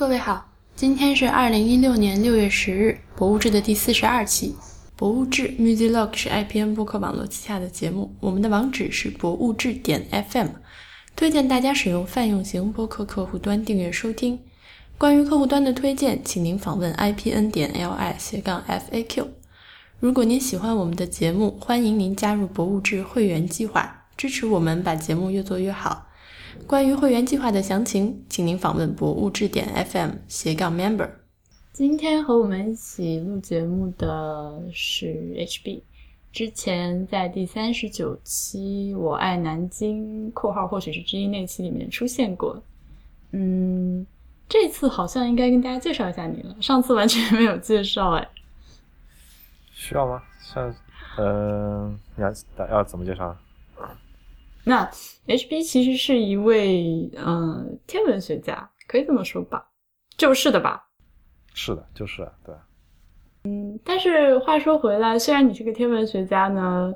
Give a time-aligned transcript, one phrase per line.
[0.00, 4.56] 各位好，今天是二零一六年六月十日，博物志的第四十二期。
[4.96, 10.46] 博物志 MusiLog 是 IPN 播客网络旗下的节目，我们的网址是博物志点 FM，
[11.14, 14.40] 推荐大家使用泛用型播客客户端订阅收听。
[14.96, 19.26] 关于客户端的推荐，请您访问 IPN 点 LI 斜杠 FAQ。
[19.98, 26.06] 如果您喜欢我们的节目，欢迎您加入博物志会员计划，支持我们把节目越做越好。
[26.66, 31.08] 关于会员计划的详情，请您访问博物志点 FM 斜杠 Member。
[31.72, 35.82] 今天和我们一起录节目的是 HB，
[36.32, 42.62] 之前在第三十九期《我爱南京》（括号或许是之一）那期里面出现过。
[43.32, 44.06] 嗯，
[44.48, 48.28] 这次好像应该跟大家介绍一下你了，上次完全没有介绍哎。
[49.72, 50.22] 需要吗？
[50.42, 50.74] 像，
[51.16, 53.34] 嗯，要要怎么介绍？
[54.64, 54.84] 那
[55.26, 59.66] HB 其实是一位嗯天文学家，可以这么说吧？
[60.16, 60.86] 就是的吧？
[61.54, 62.54] 是的，就是对。
[63.44, 66.92] 嗯，但是话说回来，虽然你是个天文学家呢，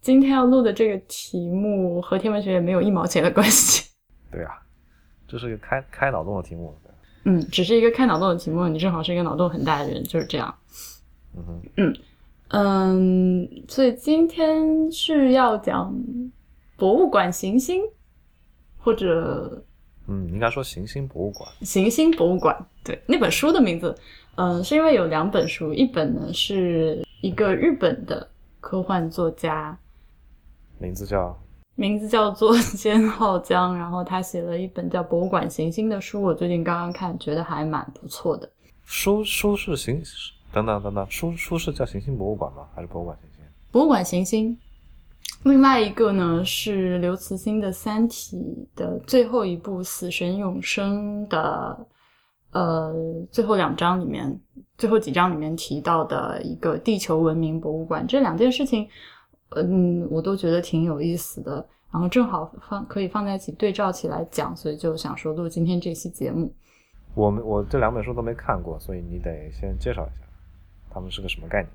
[0.00, 3.90] 今天要录的这个题目和天文学也没有一毛钱的关系。
[4.30, 4.52] 对啊，
[5.26, 6.72] 这是一个开开脑洞的题目。
[7.24, 10.54] 嗯，只是一个开脑洞的题目，你正好是一个脑洞很大的人，就是这样。
[11.36, 11.96] 嗯哼，嗯
[12.48, 15.92] 嗯，所以今天是要讲。
[16.80, 17.82] 博物馆行星，
[18.78, 19.62] 或者，
[20.08, 21.46] 嗯，应该说行星博物馆。
[21.60, 23.94] 行星博物馆，对，那本书的名字，
[24.36, 28.26] 嗯，是因为有两本书，一本呢是一个日本的
[28.60, 29.78] 科幻作家，
[30.78, 31.38] 名字叫
[31.74, 38.50] 名字叫做兼浩江， 然后他写了一本叫《博物馆行星》的书，我最近刚刚看，觉得还蛮不错的。
[38.86, 40.02] 书书是行，
[40.50, 42.66] 等等等等，书书是叫行星博物馆吗？
[42.74, 43.44] 还是博物馆行星？
[43.70, 44.58] 博物馆行星。
[45.42, 48.36] 另外一个呢是刘慈欣的《三体》
[48.78, 51.86] 的最后一部《死神永生》的，
[52.50, 52.94] 呃，
[53.30, 54.38] 最后两章里面，
[54.76, 58.06] 最后几章里面提到的一个地球文明博物馆。
[58.06, 58.86] 这两件事情，
[59.56, 61.66] 嗯，我都觉得挺有意思的。
[61.90, 66.52] 然后正好放可以放在一起对照起来讲，所以就想说录今天这期节目。
[67.14, 70.24] 我们我这两本书都没看过，所以你得先介绍一下，
[70.90, 71.68] 他们是个什么概念。《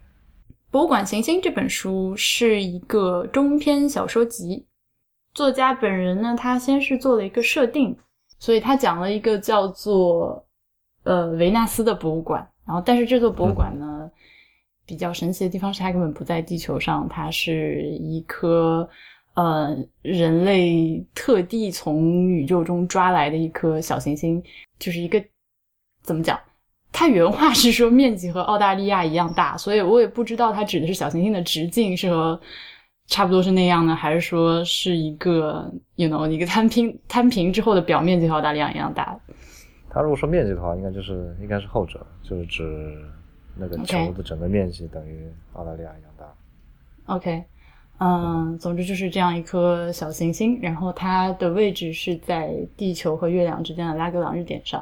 [0.72, 4.66] 博物馆行星》这本书是一个中篇小说集，
[5.34, 7.98] 作家本人呢，他先是做了一个设定，
[8.40, 10.46] 所以他讲了一个叫做
[11.04, 14.12] 呃维纳斯的博物馆，然后但是这座博物馆呢
[14.86, 18.88] 比较神奇的地方是它根本不在地球上，它是一颗
[19.36, 24.44] 呃人类特地从宇宙中抓来的一颗小行星，
[24.78, 25.24] 就是一个
[26.02, 26.38] 怎么讲？
[26.98, 32.40] 他原话是说面积和澳大利亚一样大，所以我也不知道它指的是小行星的直径是和
[33.08, 39.20] 差不多是那样呢，还是说是一个，you know，一个摊平摊平之后的表面积和澳大利亚一样大。
[39.90, 42.98] 它如果说面积的话，应该就是应该是后者，就是指
[43.58, 47.14] 那个球的整个面积等于澳大利亚一样大。
[47.14, 47.44] OK，
[48.00, 54.82] 嗯，总之就是这样一颗小行星，然后它的位置是在地球和月亮之间的拉格朗日点上。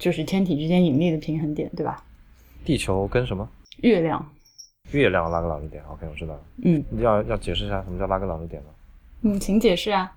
[0.00, 2.02] 就是天体之间引力的平衡点，对吧？
[2.64, 3.46] 地球跟什么？
[3.82, 4.26] 月亮。
[4.92, 6.40] 月亮拉格朗日点，OK，我知道了。
[6.64, 8.70] 嗯，要要解释一下什么叫拉格朗日点吗？
[9.20, 10.10] 嗯，请解释啊。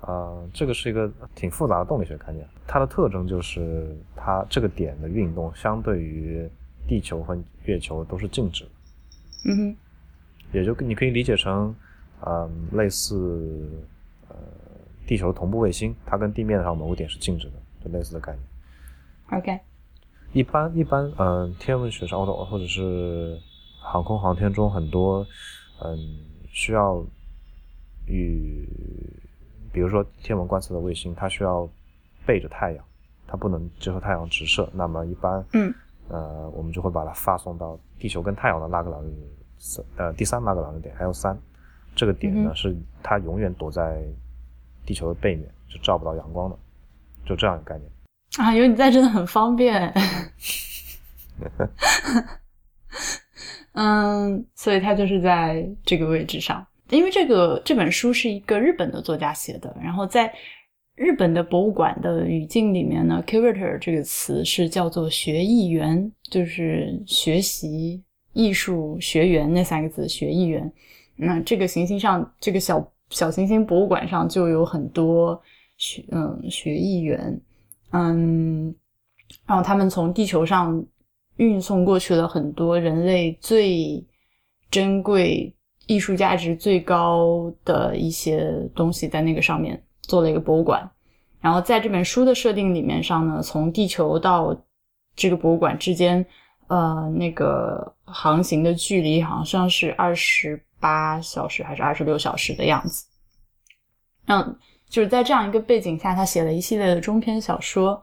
[0.00, 6.48] 呃，这个是一个挺复杂的动力学概念，它的特征就是它这个点的运动相对于
[6.88, 8.70] 地球和月球都是静止的。
[9.50, 9.76] 嗯哼。
[10.52, 11.74] 也就你可以理解成，
[12.24, 13.68] 嗯，类似
[14.28, 14.36] 呃
[15.06, 17.54] 地球同步卫星，它跟地面上某个点是静止的，
[17.84, 18.42] 就类似的概念。
[19.32, 19.58] OK，
[20.32, 23.36] 一般一般，嗯，天文学上或者或者是
[23.80, 25.26] 航空航天中很多，
[25.82, 25.98] 嗯，
[26.48, 27.04] 需要
[28.06, 28.68] 与，
[29.72, 31.68] 比如说天文观测的卫星，它需要
[32.24, 32.84] 背着太阳，
[33.26, 34.70] 它不能接受太阳直射。
[34.72, 35.74] 那么一般，嗯，
[36.08, 39.12] 呃，我们就会把它发送到地球跟太阳的拉格朗日
[39.96, 41.36] 呃第三拉格朗日点 L 三，
[41.96, 44.04] 这个点呢是它永远躲在
[44.84, 46.56] 地球的背面，就照不到阳光的，
[47.24, 47.90] 就这样一个概念。
[48.38, 49.92] 啊，有你在真的很方便。
[53.72, 60.32] 嗯，所以它就是在这个位置上，因为这个这本书是一个日本的作家写的，然后在
[60.94, 68.02] 日本的博物馆的语境里面呢，curator 这个词是叫做学艺员，就是学习
[68.32, 70.72] 艺术学员那三个字，学艺员。
[71.16, 75.38] 那这个行星上，这个小小行星博物馆上就有很多
[75.76, 77.38] 学嗯学艺员。
[77.96, 78.74] 嗯，
[79.46, 80.84] 然后他们从地球上
[81.36, 84.04] 运送过去了很多人类最
[84.70, 85.54] 珍贵、
[85.86, 90.88] 艺术价值最高的一些东西，在那个上面做了一个博物馆。
[91.40, 94.56] 然后在这本书的设定里面上呢，从地球到
[95.14, 96.24] 这个博物馆之间，
[96.66, 103.06] 呃，那个航行的距离好像是二十八小时还是二十六小时的样子。
[104.26, 104.58] 嗯，
[104.88, 108.02] 就是在这样一个背景下，他写了一系列的中篇小说。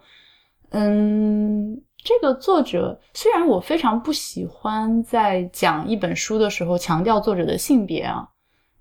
[0.70, 8.28] 嗯，这个作者虽然我非常不喜欢在讲一本书的时候强调作者的性别啊，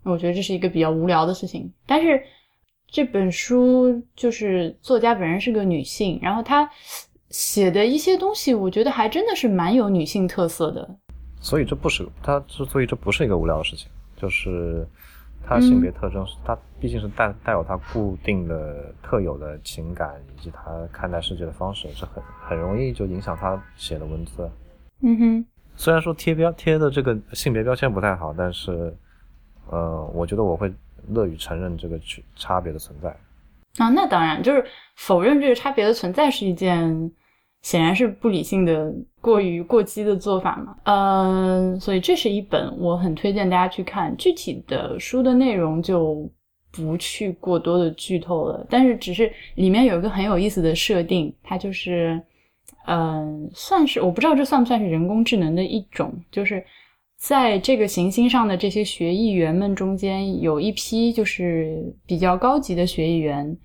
[0.02, 1.70] 我觉得这是一个比较无聊的事情。
[1.86, 2.22] 但是
[2.88, 6.68] 这本书就是作家本人是个女性，然后她
[7.30, 10.96] 写的一些东西，我觉得还真的是蛮有女性特色的。
[11.40, 14.86] 所以这不是他之所以这不是一个无聊的事情，就是
[15.46, 24.50] 他性别特征是，他毕竟是带带有他固定的特有的情感以及他看待世界的方式，是很很容易就影响他写的文字。
[25.00, 25.46] 嗯哼，
[25.76, 28.96] 虽然说贴标贴的这个性别标签不太好，但是
[29.70, 30.72] 呃，我觉得我会
[31.08, 33.08] 乐于承认这个区差别的存在。
[33.78, 34.64] 啊，那当然，就是
[34.96, 37.10] 否认这个差别的存在是一件。
[37.62, 40.76] 显然是不理性的、过于过激的做法嘛？
[40.84, 44.14] 嗯，所以这是一本我很推荐大家去看。
[44.16, 46.28] 具体的书的内容就
[46.72, 52.20] 不去过多的剧透了，但是只是里面有一个很有意思的设定，它就是，
[52.86, 56.64] 嗯，算是我不知道这算不算是人工智能的一种，就是
[57.16, 63.56] 在这个行星上的这些学艺员们中间，有一批就是比较高级的学艺员，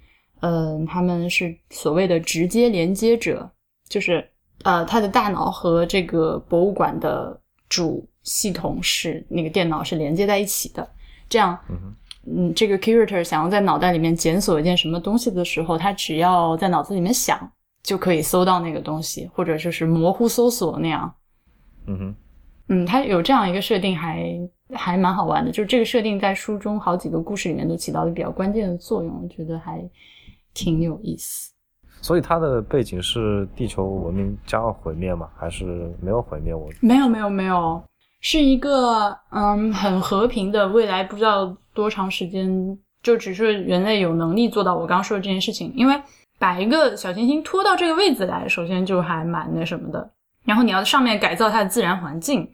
[0.42, 3.50] 嗯，他们是所谓的直接连接者。
[3.88, 4.28] 就是
[4.64, 7.40] 呃，他的大脑和这个博物馆的
[7.70, 10.88] 主系统是那个电脑是连接在一起的。
[11.30, 11.58] 这样，
[12.26, 17.52] 嗯，这个 curator 想要在脑袋里面检索一件什么东西的时候，他只要在脑子里面想，
[17.84, 21.14] 就可以搜到那个东西，或者就是模糊搜索那样。
[21.86, 22.16] 嗯哼，
[22.70, 24.38] 嗯，它有这样一个设定，还
[24.74, 25.52] 还蛮好玩的。
[25.52, 29.82] 就是这个设定在书中好几个故事里面都起到了比较关键的作用，我觉得还
[30.54, 31.52] 挺有意思。
[32.08, 35.28] 所以它的背景是地球文明将要毁灭吗？
[35.36, 36.56] 还是没有毁灭？
[36.56, 37.84] 我没有没有没有，
[38.22, 45.70] 是一个嗯很和平的未来，不知道多长时间，就只是人类有能力做到我刚刚说的这件事情。
[45.76, 46.02] 因为
[46.40, 50.10] 把一个小行星拖到这个位置来，首先就还蛮那什么的。
[50.46, 52.50] 然后你要上面改造它的自然环境，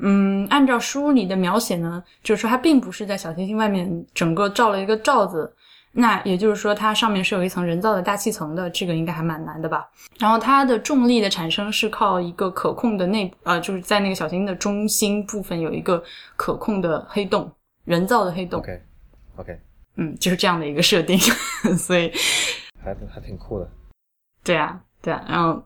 [0.00, 5.54] 嗯，按照书里的描写呢，就是说它并不是在小行星外面整个罩了一个罩子。
[6.00, 9.90] 那也就是说，它上面是有一层人造的大气层的，这个应该还蛮难的吧？
[10.16, 16.00] 然后它的重力的产生是靠一个可控的内，呃，就是在那个小行星的中心部分有一个
[16.36, 17.50] 可控的黑洞，
[17.84, 18.60] 人造的黑洞。
[18.60, 19.60] OK，OK，
[19.96, 21.18] 嗯，就是这样的一个设定，
[21.76, 22.12] 所以
[22.80, 23.68] 还还挺酷的。
[24.44, 25.60] 对啊，对啊，然后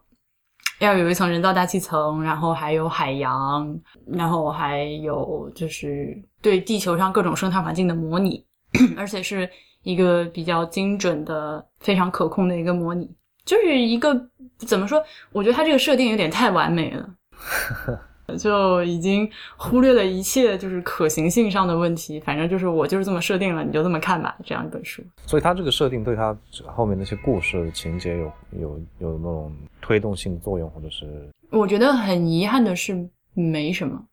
[0.79, 8.43] 要有一层人造大气层，然后还有海洋，然后还有就是对地球上各种生态环境的模拟，
[8.97, 9.47] 而且是。
[9.83, 13.11] 一个比较精准的、非常可控的一个模拟，
[13.45, 14.15] 就是一个
[14.59, 15.03] 怎么说？
[15.33, 22.21] 我觉得它这个设定有点太完美了，就已经忽略了一切就是可行性上的问题。
[22.21, 24.37] 反正就是我就是这么设定了，你就这么看吧。
[24.45, 26.37] 这样一本书，所以它这个设定对它
[26.67, 34.05] 后面那些故事情节有有有那种推动性作用，或者是我觉得很遗憾的是没什么。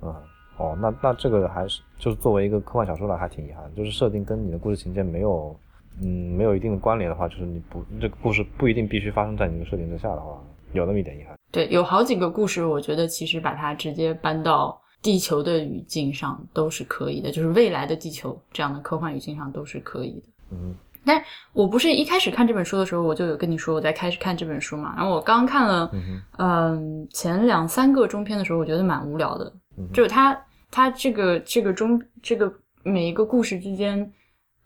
[0.00, 0.22] 啊。
[0.58, 5.54] 哦，那那这个还是就是作为一个科幻小说来还挺遗憾，就是设定跟你的故事情节没有，
[6.02, 6.06] 嗯，
[6.36, 10.42] 没有一定的关联的话，就是你不这个故事不一定必须发生在你的设定之下的话，
[10.72, 11.36] 有那么一点遗憾。
[11.52, 20.26] 对，有好几个故事，我觉得其实把它直接搬到地球的语境上都是可以的，就是未来的地球这样的科幻语境上都是可以的。
[20.50, 21.22] 嗯，但
[21.52, 25.90] 我不是一开始看这本书的时候，我就有跟你说我在开始看这本书嘛，然后我刚看了，
[26.38, 29.52] 嗯，前两三个中篇的时候，我觉得蛮无聊的，
[29.92, 30.38] 就是它。
[30.68, 32.52] 它这个这个中这个
[32.82, 34.12] 每一个故事之间，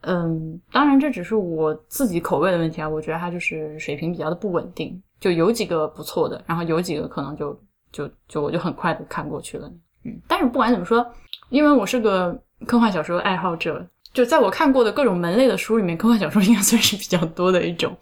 [0.01, 2.89] 嗯，当然这只是我自己口味的问题啊。
[2.89, 7.61] 我觉得它就是水平比较的不稳定，就有几个不错的，然后有几个可能就
[7.93, 9.71] 就就我就很快的看过去了。
[10.05, 11.07] 嗯，但是不管怎么说，
[11.51, 12.37] 因为我是个
[12.67, 17.95] 科幻小说爱好者，就在我看过的各种门类的书里面，科幻小说应该算是比较多的一种。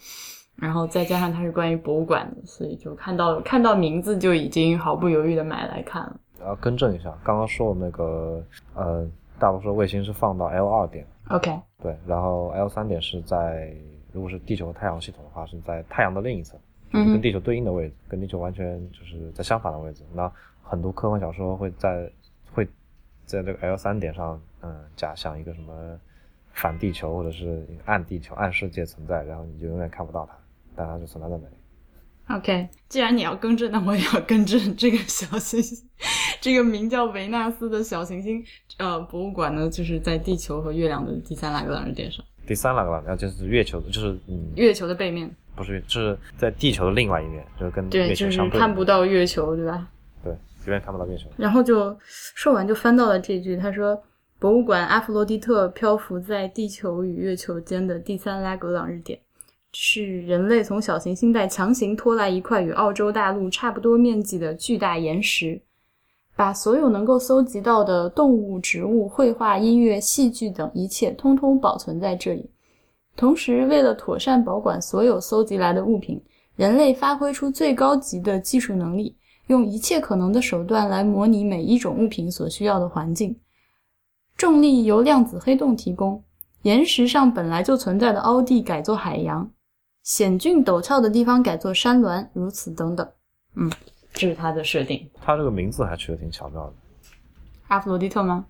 [0.55, 6.17] 然后再加上它是关于博物馆的，所以就看到看到名字就已经毫不犹豫的买来看了。
[6.41, 8.43] 要更正一下，刚刚说的那个，
[8.75, 9.07] 呃，
[9.39, 13.75] 大多数卫星是放到 L 二点，OK，对，然后 L 三点是在，
[14.13, 16.57] 如果是地球和太阳系统的话，是在太阳的另一侧，
[16.93, 20.03] 就是跟地球对应的位置，跟地球完全就是在相反的位置。
[20.13, 20.31] 那
[20.63, 22.11] 很多科幻小说会在
[22.55, 22.65] 会
[23.25, 25.99] 在这个 L 三点上，嗯，假想一个什么
[26.53, 30.37] 反地球或者是暗地球、暗世界存在，然后你就永远看不到它，
[30.75, 31.55] 但它就存在在那里。
[32.31, 34.77] OK，既然你要更正，那我也要更正。
[34.77, 35.79] 这个小行星，
[36.41, 38.45] 这个名叫维纳斯的小行星，
[38.77, 42.25] 呃，博物馆呢，就是在地球和月亮的第三拉格朗日点上。
[42.47, 48.39] 第三那个了，那就是月球，就是嗯，月球的背面，不是月，就是在地球的另外一面，就是跟对，月就是。
[48.51, 49.89] 看不到月球，对吧？
[50.23, 51.29] 对，永远看不到月球。
[51.37, 51.97] 然后就
[52.35, 53.99] 说完就翻到了这句，他说
[54.39, 59.19] ：“博物馆阿弗罗狄特漂浮在地球与月球间的第三拉格朗日点，
[59.73, 65.61] 是人类从小行星带强行拖来一块与澳洲大陆差不多面积的巨大岩石，
[66.35, 72.51] 把所有能够搜集到的动物、植物、绘画、音乐、戏剧等一切通通保存在这里。
[73.17, 76.23] 同时，为了妥善保管所有搜集来的物品，
[76.57, 79.15] 人类发挥出最高级的技术能力。”
[79.49, 83.35] 用一切可能的手段来模拟每一种物品所需要的环境。
[84.37, 86.23] 重力由量子黑洞提供，
[86.65, 89.51] 岩石上本来就存在的凹地改作海洋，
[90.03, 93.07] 险峻陡峭的地方改作山峦，如此等等。
[93.55, 93.71] 嗯，
[94.13, 95.09] 这是它的设定。
[95.21, 96.73] 他这个名字还取得挺巧妙的。
[97.69, 98.47] 阿弗罗狄特吗？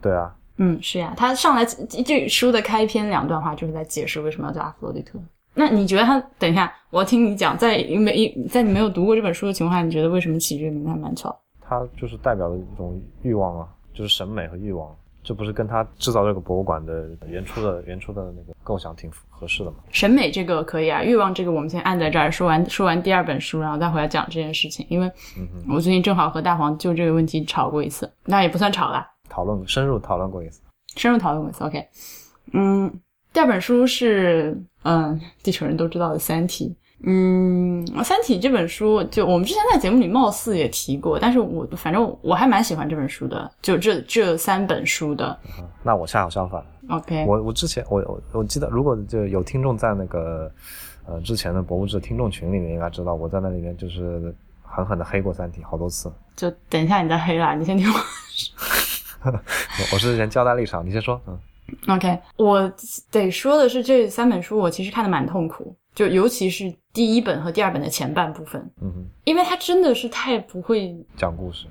[0.00, 1.14] 对啊，嗯，是呀。
[1.16, 5.18] 他上来这这书的开篇两段话就是在解释为什么要叫阿弗罗狄特。
[5.54, 6.20] 那你觉得他？
[6.38, 7.56] 等一下，我要听你讲。
[7.56, 11.34] 在没在你没有读过这本书的情况下，你觉得为什么起这个名字还蛮巧？
[11.60, 14.94] 它就是代表了一种欲望啊，就是审美和欲望。
[15.26, 19.78] 这不是跟他制造这个博物馆的原初的原初的那个构想挺合适的吗？
[19.90, 24.86] 审美这个可以啊，欲望这个我们先按在这儿说完，说完第二本书，然后再回来讲这件事情。
[24.88, 25.10] 因为
[25.68, 30.62] 我最近正好和大黄就这个问题吵过一次，那也不算吵啦，讨论深入讨论过一次，
[30.94, 31.64] 深入讨论过一次。
[31.64, 31.84] OK，
[32.52, 33.00] 嗯。
[33.32, 36.74] 第二本书是，嗯，地球人都知道的《三体》。
[37.02, 45.38] 嗯，《三体》这本书，就我们之前在节目里貌似也提过，但是我反正我还蛮喜欢这本书的，就这这三本书的。
[45.82, 46.64] 那我恰好相反。
[46.88, 50.50] OK，我我之前我我我记得，如果就有听众在那个
[51.06, 56.10] 呃之前的博物志听众群里面，应该知道我在那里面就是狠狠的黑过《三体》好多次。
[56.34, 59.30] 就等一下你再黑啦，你先听我。
[59.92, 61.38] 我是先交代立场，你先说，嗯。
[61.88, 62.72] OK，我
[63.10, 71.66] 得说的是，这三本书我其实看的蛮痛苦，就尤其是第一本和第二本的前半部分，嗯哼，因为他真的是太不会讲故事。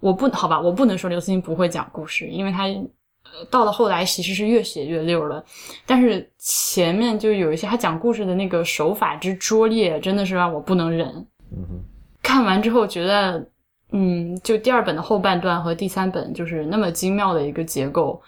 [0.00, 5.44] 我不好吧，我不能说刘慈欣不会讲故事，因为他呃到了后来其实是越写越溜了，
[5.86, 11.06] 但是前面就有一些他讲故事的那个手法之拙劣，真的是让我不能忍。
[11.52, 11.84] 嗯哼，
[12.20, 13.48] 看完之后觉得，
[13.92, 18.20] 嗯，就第二本的后半段和第三本就是那么精妙的一个结构。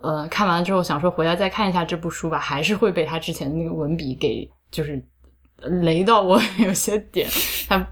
[0.00, 5.00] 呃，看完了之后想说回来再看一下这部书吧，还是会被他之前的那个文笔给就是
[5.82, 7.28] 雷到我 有些点。
[7.68, 7.86] 他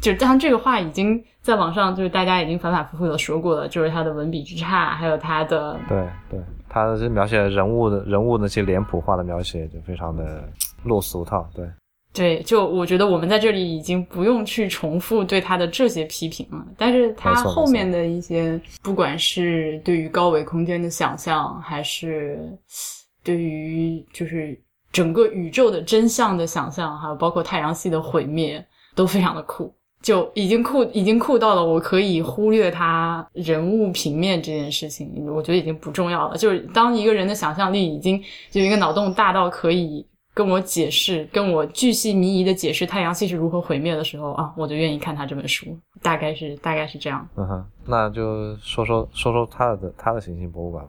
[0.00, 10.42] 就当然这个话已经在网上就是大家已经反反复复的说过了，就是他的文笔之差，还有他的对对，他这描写人物的人物那些脸谱化的描写就非常的
[10.84, 11.66] 落俗套，对。
[12.10, 16.64] 对，就我觉得我们在这里已经不用去重复对他的这些批评了。
[16.76, 22.40] 但是他后面的一些，不管是对于高维空间的想象，还是
[23.22, 24.58] 对于就是
[24.92, 28.64] 整个宇宙的真相的想象，还有包括太阳系的毁灭，
[28.94, 35.12] 都非常的酷，就已经酷，已经酷到了我可以忽略他人物平面这件事情。
[35.26, 36.36] 我觉得已经不重要了。
[36.36, 40.06] 就是当一个人的想象力已经就一个脑洞大到可以。
[40.34, 47.28] 跟我解释，跟我巨细靡遗的解释太阳系是如何毁灭的时候啊，我就愿意看他这本书，大概是大概是这样。
[47.34, 50.88] 嗯哼，那就说说说说他的他的行星博物馆。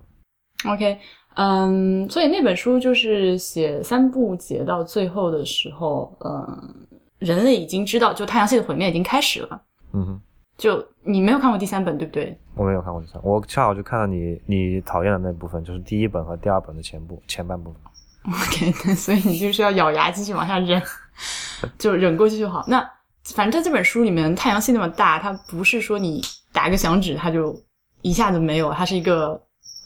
[0.68, 0.96] OK，
[1.36, 6.88] 嗯，所以那本书就是写三部节到最后的时候，嗯，
[7.20, 9.62] 人类已经知道，就太阳系的毁灭已经开始了。
[9.94, 10.22] 嗯哼，
[10.58, 12.38] 就你没有看过第三本对不对？
[12.56, 17.82] 我没有看过第三，我恰好就看到你你讨厌的那部分，就是第一本和第二本的前部前半部分。
[18.28, 20.82] OK，所以你就是要咬牙继续往下忍，
[21.80, 22.66] 就忍过去就好。
[22.68, 22.86] 那
[23.34, 26.22] 反正在这本书里面，太阳系那么大，它不是说你
[26.52, 27.56] 打个响指它就
[28.02, 29.42] 一下子没有，它是一个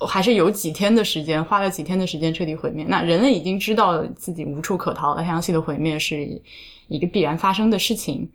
[0.05, 2.85] 还是有几天的时间，花了几天的时间彻底毁灭。
[2.87, 6.41] 那人类已经知道自己无处可逃了，太阳系的毁灭是
[6.87, 8.29] 一个必然发生的事情。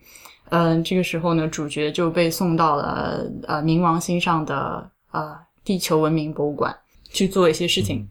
[0.51, 6.75] 嗯，这个时候呢，主角就被送到了呃冥王星上的呃地球文明博物馆
[7.11, 8.09] 去做一些事情。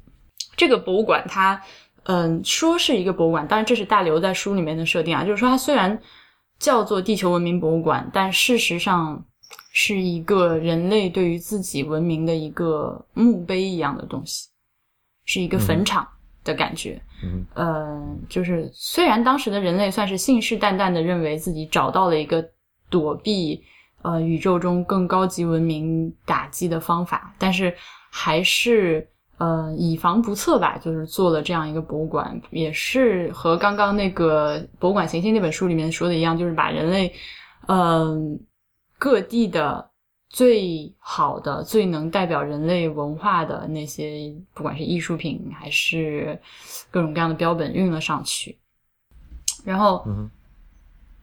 [0.56, 1.60] 这个博物馆，它，
[2.04, 6.00] 嗯，说是一个博物馆，当然这是大刘在书里面的设定啊，就是说它虽然
[6.60, 9.26] 叫做地球文明博物馆，但事实上
[9.72, 14.50] 是一个人类对于自己文明的一个墓碑一样的东西，
[15.26, 16.08] 是一个坟场
[16.44, 17.02] 的感觉。
[17.24, 22.48] 嗯，呃，就是虽然当时的人类算是信誓旦旦的认为自己找到了一个
[22.90, 23.64] 躲避
[24.02, 27.76] 呃宇宙中更高级文明打击的方法，但是
[28.12, 29.08] 还是。
[29.40, 37.14] 呃，以防不测吧，就是做了这样一个博物馆，也是和刚刚那个《博物馆行星》那本书里面说的一样，就是把人类，
[37.68, 38.40] 嗯，
[38.98, 39.90] 各地的
[40.30, 46.40] 最好的、最能代表人类文化的那些，不管是艺术品还是
[46.92, 48.58] 各种各样的标本运了上去。
[49.64, 50.30] 然后，嗯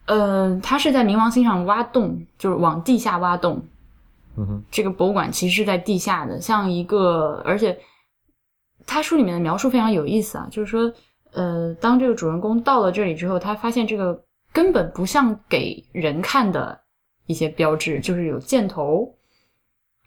[0.05, 3.61] 呃，它是在冥王星上挖洞，就是往地下挖洞。
[4.37, 7.79] 嗯哼，这个博物馆其实是在地下的，像一个，而且
[8.85, 10.93] 他书里面的描述非常有意思啊，就是说，
[11.31, 16.79] 呃，当这个主人公到了这里之后，他发现这个根本不像给人看的
[17.25, 19.13] 一些标志，就是有箭头，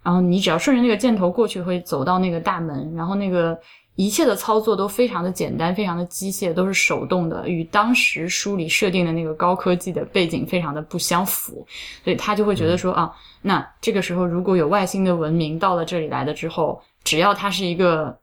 [0.03, 3.59] 然后你只要顺着那个箭头过去，会走到那个大门，然后那个
[3.97, 11.67] 一切的操作都非常的简单，非常的机械，都是手动的，与当时书里设定的那个高科技的背景非常的不相符，
[12.05, 18.17] 所以他就会觉得说啊，那这个时候如果有外星的文明到了这里来了之后，只要它是一个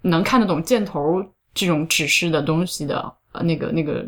[0.00, 4.04] 能看得懂箭头这种指示的东西的呃那个那个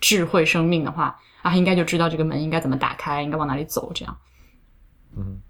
[0.00, 4.18] 智慧生命的话，啊，应该就知道这个门应该怎么打开，应该往哪里走，这样。
[5.16, 5.40] 嗯，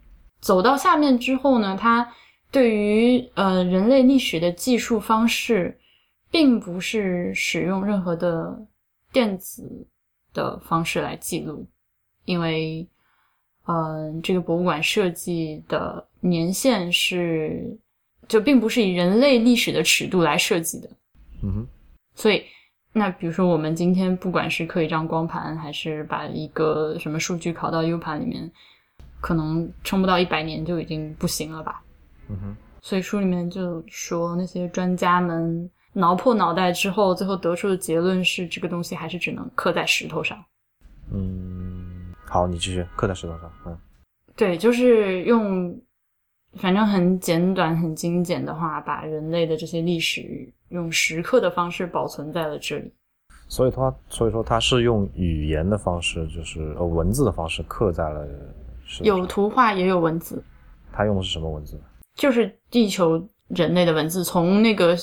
[0.40, 2.12] 走到下面之后呢，他
[2.50, 5.78] 对于呃人类历史的记述方式，
[6.30, 8.66] 并不是使用任何的
[9.12, 9.86] 电子
[10.32, 11.66] 的方式来记录，
[12.24, 12.88] 因为
[13.66, 17.78] 嗯这个博物馆设计的年限是
[18.26, 20.88] 就并不是以人类历史的尺度来设计的，
[21.42, 21.66] 嗯哼，
[22.14, 22.44] 所以，
[22.92, 28.50] 那比如说我们今天不管是刻一张光盘，还是把一个什么数据拷到 U 盘里面，
[29.20, 31.82] 可能撑不到一百年就已经不行了吧？
[32.28, 40.42] 嗯哼，所以书里面就说那些专家们挠破脑袋之后，最后得出的结论是这个东西还是只能刻在石头上。
[41.12, 43.78] 嗯，好，你继续刻在石头上，嗯
[44.36, 45.80] 对，就是用
[46.54, 52.92] 反正很简短、很精简的话，把人类的这些历史用石刻的方式保存在了这里。
[53.48, 58.26] 所以他所以说他是用语言的方式，就是呃文字的方式刻在了
[59.02, 60.42] 有图画，也有文字。
[60.92, 61.80] 他用的是什么文字？
[62.14, 64.96] 就是地球人类的文字，从那个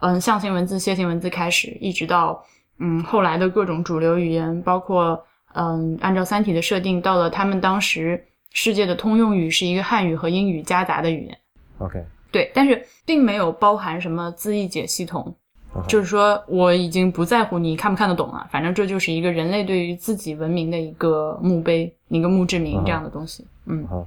[0.00, 2.44] 嗯象形文字、楔形文字开始，一直到
[2.78, 5.22] 嗯后来的各种主流语言，包括
[5.54, 11.38] 嗯按照《三体》的设定，到了他们当时世界的通用语是一个汉语和英语夹杂的语言。
[11.78, 15.32] OK，对，但是并没有包含什么字义解系统，
[15.74, 23.46] 嗯就是说我已经不在乎你看不看得懂了，反正这就是一个人类对于自己文明的一个墓碑，一个墓志铭嗯这样的东西。
[23.66, 24.06] 嗯嗯，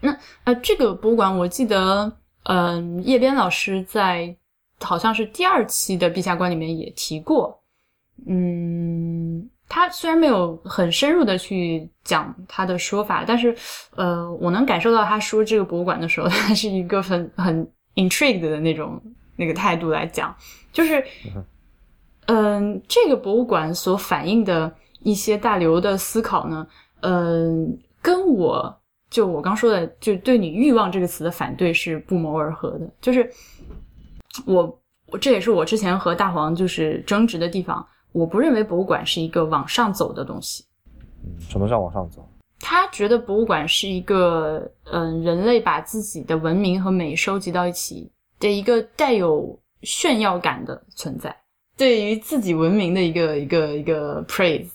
[0.00, 2.10] 那呃，这个博物馆我记得，
[2.44, 4.34] 嗯、叶边老师在
[4.80, 7.60] 好像是第二期的《陛下观》里面也提过。
[8.26, 13.54] 嗯，他虽然没有很深入的去讲他的说法，但是
[13.96, 19.00] 呃，我能感受到他说这个博物馆的时候，他是一个很 很 intrigued 的那种
[19.36, 20.34] 那个态度来讲，
[20.72, 21.02] 就是
[22.26, 26.66] 嗯、这个博物馆所反映的一些大刘的思考呢，
[27.00, 32.88] 嗯、跟我就我刚说的，就对你欲望这个词的反对是不谋而合的。
[33.00, 33.30] 就是
[34.46, 37.84] 我，我这也是我之前和大黄就是争执的地方。
[38.14, 40.64] 我不认为博物馆是一个往上走的东西，
[41.24, 42.24] 嗯什么叫往上走？
[42.60, 51.34] 他觉得博物馆是一个，嗯、人类把自己的文明和美收集到一起的一个带有炫耀感的存在，
[51.76, 54.70] 对于自己文明的一个一个一个 praise。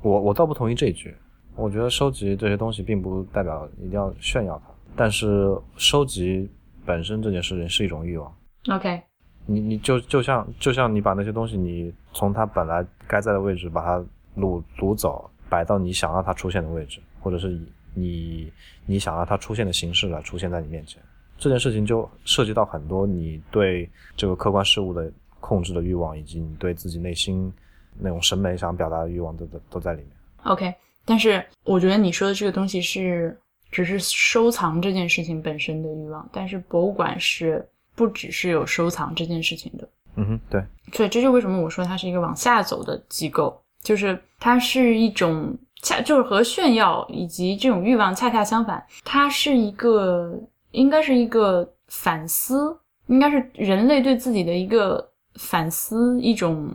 [0.00, 1.14] 我我倒不同意这一句。
[1.54, 6.48] 我觉得收集这些东西并不代表一定要炫耀它，但是收集
[6.86, 8.32] 本身这件事情是一种欲望。
[8.70, 9.02] OK，
[9.50, 13.98] 你你就就像就像你把那些东西，你从它本来该在的位置把它
[14.36, 17.58] 掳掳走，摆到你想让它出现的位置，或者是
[17.94, 18.52] 你
[18.84, 21.00] 你想让它出现的形式来出现在你面前，
[21.38, 27.50] 这件事情就涉及到很多你对这个客观事物的控制的欲望，以及你对自己内心
[27.98, 30.10] 那种审美想表达的欲望都都都在里面。
[30.42, 30.74] OK，
[31.06, 33.34] 但是我觉得你说的这个东西是
[33.70, 37.66] 只是收藏这件事情本身的欲望，但是博物馆是
[37.98, 39.88] 不只是有收藏这件事情的。
[40.14, 50.32] 嗯哼，对，所以这就为什么我说它是一个往下走的机构，就是它是一种恰就是和炫耀以及这种欲望恰恰相反，它是一个
[50.70, 56.72] 应该是一个反思，应该是人类对自己的一个反思，一种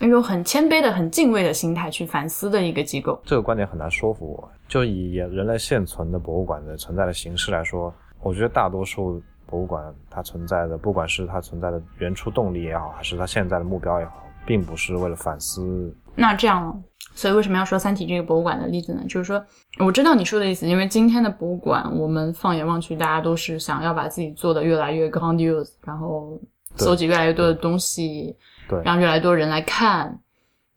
[0.00, 3.20] 一种很谦卑的、很敬畏的心态去反思的一个机构。
[3.24, 4.50] 这个观点很难说服我。
[4.68, 15.94] 就以人类现存的博物馆的存在的形式来说，我觉得大多数博物馆它存在的，不管是它存在的原初动力也好，还是它现在的目标也好，并不是为了反思。
[16.16, 16.82] 那这样，
[17.14, 19.02] 所以为什么要说《三体》这个博物馆的例子呢？
[19.08, 19.44] 就是说，
[19.80, 26.40] 我知道你说的意思，因为今天的博物馆，我们放眼望去，大家都是想要把自己做的越来越 grandiose，然后
[26.76, 28.36] 搜集越来越多的东西，
[28.68, 30.20] 对，让越来越多人来看，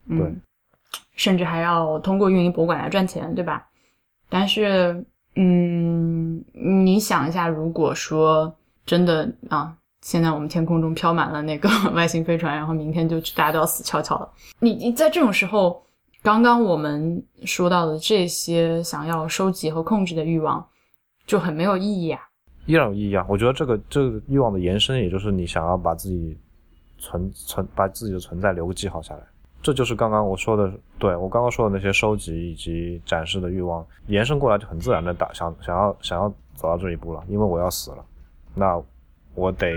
[0.08, 0.40] 对嗯，
[1.14, 3.64] 甚至还要通过运营博物馆来赚钱，对吧？
[4.28, 5.04] 但是，
[5.36, 6.44] 嗯，
[6.98, 8.52] 你想一下，如果说
[8.84, 14.28] 真的啊，现在我们天空中飘满了那个 外星飞船，然后明天就大家都要死翘翘了。
[14.58, 15.80] 你你在这种时候，
[16.24, 20.66] 刚刚我们说到的这些想要收集和控制的欲望，
[21.24, 22.20] 就很没有意义啊。
[22.66, 23.24] 依然有意义啊！
[23.28, 26.36] 我觉得这个这个欲望的延伸，也就是你想要把自己
[26.98, 29.20] 存存把自己的存在留个记号下来。
[29.60, 37.22] 这就是刚刚我说的，对我刚刚说的那些收集以及展示的欲望延伸过来，就很自然的打想想要想要走到这一步了。
[37.28, 38.04] 因为我要死了，
[38.54, 38.80] 那
[39.34, 39.72] 我得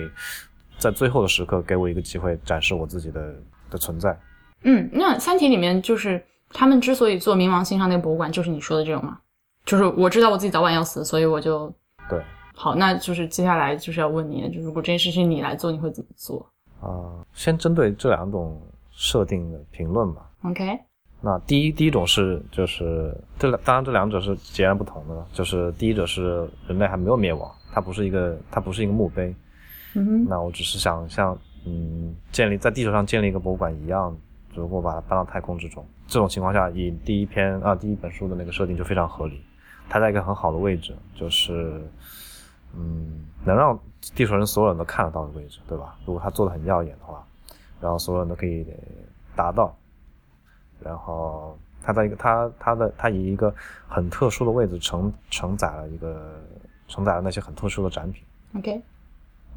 [0.77, 3.33] 在最后的时刻给我一个机会展示我自己的
[3.71, 4.15] 的存在。
[4.63, 9.17] 嗯，那《三体》里面就是他们之所以做冥王星上那个博物馆，就是你说的这种吗？
[9.65, 11.73] 就是我知道我自己早晚要死，所以我就
[12.07, 12.21] 对。
[12.53, 16.47] 好，那就是接下来就是要问你，就如果这件事情你来做，你会怎么做？
[16.79, 18.61] 啊，先针对这两种。
[19.01, 20.29] 设定的评论吧。
[20.43, 20.79] OK，
[21.21, 29.35] 那第一第一种是就是这两当然这两者是截然不同的，就是第一者是人类还没有灭亡，它不是一个它不是一个墓碑。
[29.95, 31.35] 嗯哼，那我只是想像
[31.65, 34.15] 嗯建立在地球上建立一个博物馆一样，
[34.53, 35.83] 只不过把它搬到太空之中。
[36.05, 39.41] 这种情况下，以第一篇啊第一本书的那个设定就非常合理，
[39.89, 41.81] 它在一个很好的位置，就是
[42.75, 43.79] 嗯能让
[44.13, 45.97] 地球人所有人都看得到的位置，对吧？
[46.05, 47.25] 如果它做的很耀眼的话。
[47.81, 48.65] 然后所有人都可以
[49.35, 49.75] 达到，
[50.79, 53.53] 然后它在一个它它的它以一个
[53.87, 56.39] 很特殊的位置承承载了一个
[56.87, 58.23] 承载了那些很特殊的展品。
[58.55, 58.81] OK，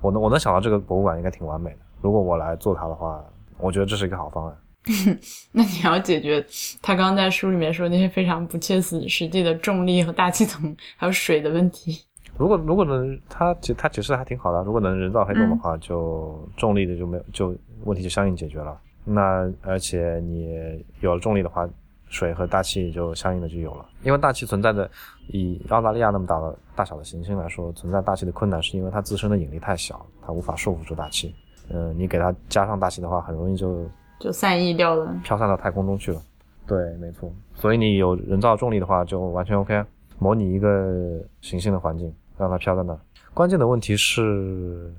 [0.01, 1.79] 我能我能想到这个博物馆应该挺完美的。
[2.01, 3.23] 如果我来做它的话，
[3.59, 4.57] 我觉得这是一个好方案。
[5.53, 6.45] 那你要解决
[6.83, 12.05] 他刚刚在书里面说那些非常不切实际的重力和大气层还有水的问题。
[12.37, 14.63] 如果如果能他解它解释还挺好的。
[14.65, 17.55] 如果能人造黑洞的话，就重力的就没有就。
[17.85, 18.81] 问题就相应解决了。
[19.05, 21.69] 那而且你有了重力的话，
[22.07, 23.85] 水和大气就相应的就有了。
[24.05, 24.91] 因为大气存在的，
[25.27, 31.35] 以澳大利亚那么大的大小的行星来说，存在大气的困难是因为它自身的引力太小，它无法束缚住大气。
[31.69, 33.87] 嗯，你给它加上大气的话，很容易就
[34.19, 36.23] 就散逸掉了，飘散到太空中去了。
[36.67, 37.31] 对，没错。
[37.55, 39.85] 所以你有人造重力的话，就完全 OK。
[40.19, 42.99] 模拟一个行星的环境，让它飘在那。
[43.33, 44.95] 关键的问题是。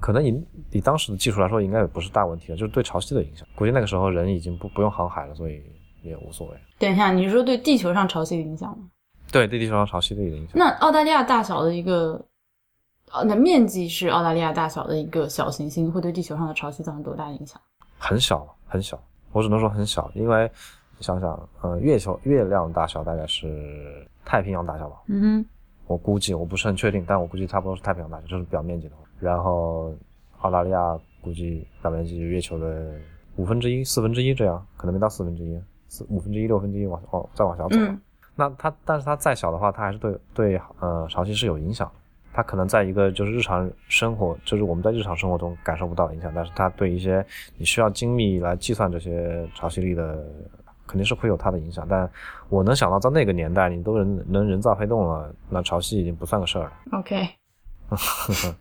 [0.00, 3.46] 可能以以当时的技术来说，应该也不是大问题了，就是对潮汐的影响。
[3.56, 5.62] 估计那个时候人已经不不用航海了，所以
[6.02, 6.56] 也无所谓。
[6.78, 8.84] 等一下，你是说对地球上潮汐的影响吗？
[9.32, 10.52] 对，对地球上潮汐的影响。
[10.54, 12.22] 那澳大利亚大小的一个，
[13.12, 17.58] 呃，那面积是澳大利亚大小的一个小行星，会对地球上的潮汐造成多大影响？
[17.98, 19.02] 很小，很小。
[19.32, 20.50] 我只能说很小，因为
[21.00, 24.96] 想想，呃，月球月亮大小大概是太平洋大小吧？
[25.08, 25.46] 嗯哼。
[25.86, 29.02] 我估计，我不是很确定，但我估计差不多是太平洋大小，就是表面积的话。
[29.20, 29.94] 然后，
[30.40, 32.92] 澳大利亚估计表面积月球的
[33.36, 37.76] 五分之一、四分之一这样，可能没到四分之一，四五分之一、六分之一往哦再往下走。
[38.34, 41.94] 那它，但是它再小的话，它还是对对呃潮汐是有影响的。
[42.32, 47.24] 它可能在一个就是日常生活，就是我们在日常生活中感受不到影响，但是它对一些
[47.56, 50.24] 你需要精密来计算这些潮汐力的。
[50.86, 52.08] 肯定是会有它的影响，但
[52.54, 56.72] 我能想到，在那个年代，你都人能人造黑洞了，那潮汐已经不算个事儿了。
[56.92, 57.28] OK。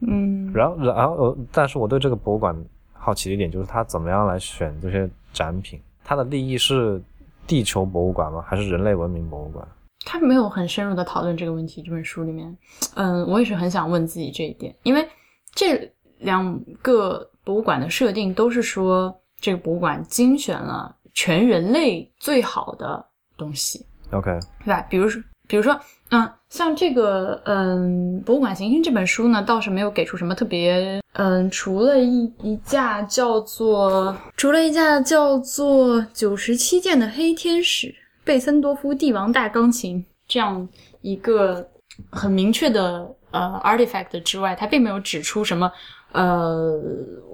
[0.00, 0.50] 嗯。
[0.54, 2.56] 然后，然后，但是我对这个博物馆
[2.94, 5.78] 好奇的一点就是，它怎么样来选这些展品？
[6.02, 7.02] 它的利益是
[7.46, 8.42] 地球博物馆吗？
[8.46, 9.68] 还是人类文明博物馆？
[10.06, 11.82] 他没有很深入的讨论这个问题。
[11.82, 12.56] 这本书里面，
[12.94, 15.06] 嗯，我也是很想问自己这一点，因为
[15.54, 17.28] 这两个。
[17.46, 23.04] 博物馆的设定都是说，这个博物馆精选了全人类最好的
[23.36, 23.84] 东西。
[24.12, 24.30] OK，
[24.64, 24.80] 对吧？
[24.88, 25.78] 比如说，比如说，
[26.10, 37.94] 嗯，像这个，嗯，《博物馆行星》这本书呢，倒是没有给出什么特别，嗯，除了一一架叫做，除了一架叫做九十七件的黑天使
[38.24, 40.68] 贝森多夫帝王大钢琴这样
[41.00, 41.68] 一个
[42.10, 45.70] 很明确的呃 artifact 之外，它并没有指出什么。
[46.16, 46.80] 呃，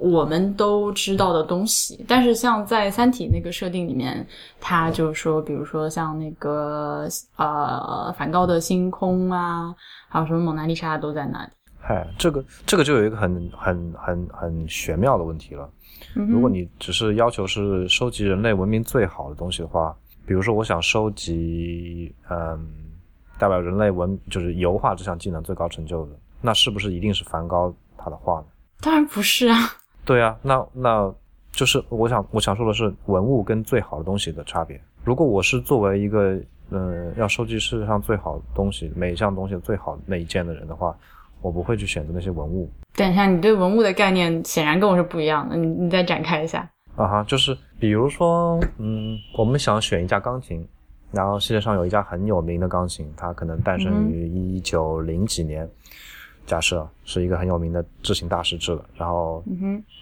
[0.00, 4.26] 我们都知道的东西，但是像在《三体》那个设定里面，
[4.60, 9.72] 他就是说，比如说像那个呃，梵高的星空啊，
[10.08, 11.50] 还有什么蒙娜丽莎都在那里。
[11.78, 15.70] 嗨，这个这个就有一个很很很很玄妙的问题了。
[16.14, 22.58] 如果你只是要求是收集人类文明最好的东西的话，比如说我想收集嗯，
[23.38, 28.46] 代表人类文就是油画这项技能最高成就的，那是不是一定是梵高他的画呢？
[28.82, 29.56] 当然不是啊，
[30.04, 31.14] 对啊，那那
[31.52, 34.78] 就是我想我想说的是文物跟最好的东西的差别。
[35.04, 36.36] 如果我是作为一个
[36.70, 40.92] 嗯要收集世界上最好的东西每一项东西最好那一件的人的话，
[41.40, 42.68] 我不会去选择那些文物。
[42.96, 46.68] 等一下，你对文物的概念显然跟我是不一样的，你你再展开一下。
[46.96, 50.66] 啊哈，就是比如说嗯，我们想选一架钢琴，
[51.10, 55.68] 然后世界上有一架很有名的钢琴，它可能诞生于一九零几年，
[56.46, 59.42] 假设是一个很有名的制琴大师制的，然后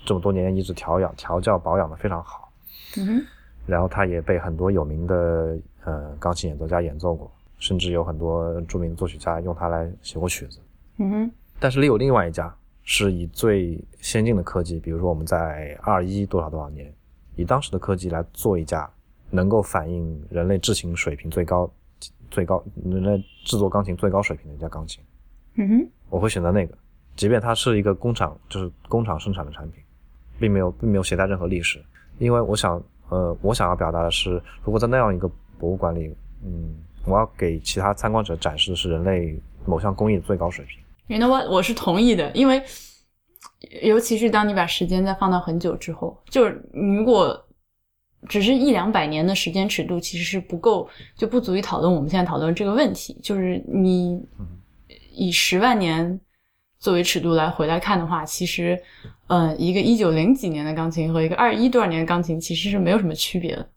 [0.04, 2.50] 这么多年一直调养、调教、保养的非常好。
[2.96, 3.26] 嗯哼，
[3.66, 10.58] 然后他也被很多有名的呃钢琴演奏家演奏过，甚至有很多著名的作曲家用它来写过曲子。
[10.96, 16.92] 嗯哼，但是另有另外一家是以最先进的科技，比如说我们在二一多少多少年，
[17.36, 18.90] 以当时的科技来做一架
[19.30, 21.70] 能够反映人类制琴水平最高、
[22.30, 25.00] 最高人类制作钢琴最高水平的一架钢琴，
[25.54, 26.76] 嗯哼，我会选择那个，
[27.16, 29.82] 即便它是一个工厂，就是工厂生产的产品，
[30.38, 31.82] 并没有并没有携带任何历史，
[32.18, 40.78] 因为我想，呃，我想要表达的是，如果在那样一个博物馆里，嗯，我要给其他参观者展示的是人类某项工艺的最高水平。
[41.08, 41.48] You know what？
[41.50, 42.62] 我是同意的，因为
[43.82, 47.44] 尤其是当你把时间再放到很久之后，就是如果
[48.28, 53.18] 只是一两百年的时间尺度，其实是不够，就不足以讨论我们现在讨论这个问题。
[53.22, 54.22] 就是你
[55.12, 56.18] 以十万年
[56.78, 58.80] 作为尺度来回来看的话，其实，
[59.26, 63.68] 呃，一个一九零几年的钢琴和一个二一多少年的钢琴其实是没有什么区别的。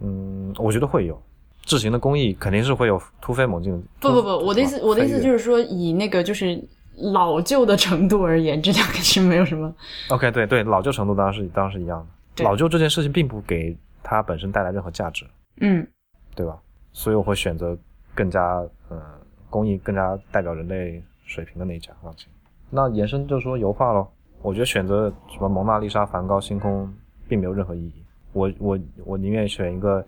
[0.00, 1.20] 嗯，我觉得会有，
[1.62, 3.78] 制琴的工艺肯定是会有突飞猛进的。
[4.00, 6.62] 不不不，我的意思，我的意思就是是说，以那个就是
[6.96, 9.74] 老旧的程度而言，这两个是没有什么。
[10.10, 12.06] OK，对对，老旧程度当然是当然是一样的。
[12.34, 15.26] 对老旧这件事情并不给它本身带来任何价值，
[15.60, 15.86] 嗯
[16.34, 16.58] 对吧？
[16.92, 17.76] 所以我会选择
[18.14, 18.40] 更加
[18.88, 19.00] 呃
[19.52, 22.26] 工艺更加代表人类水平的那一家钢琴。
[22.70, 24.10] 那延伸就说油画咯，
[24.40, 26.90] 我觉得选择什么蒙娜丽莎、梵高、星空
[27.28, 27.92] 并没有任何意义。
[28.32, 30.02] 我我我宁愿选一个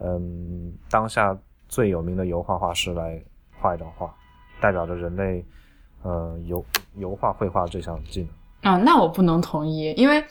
[0.00, 1.36] 嗯当下
[1.66, 3.18] 最有名的油画画师来
[3.58, 4.14] 画一张画，
[4.60, 5.42] 代表着人类
[6.02, 6.62] 呃油
[6.96, 8.74] 油画绘画这项技能。
[8.74, 10.22] 啊，那我不能同意，因为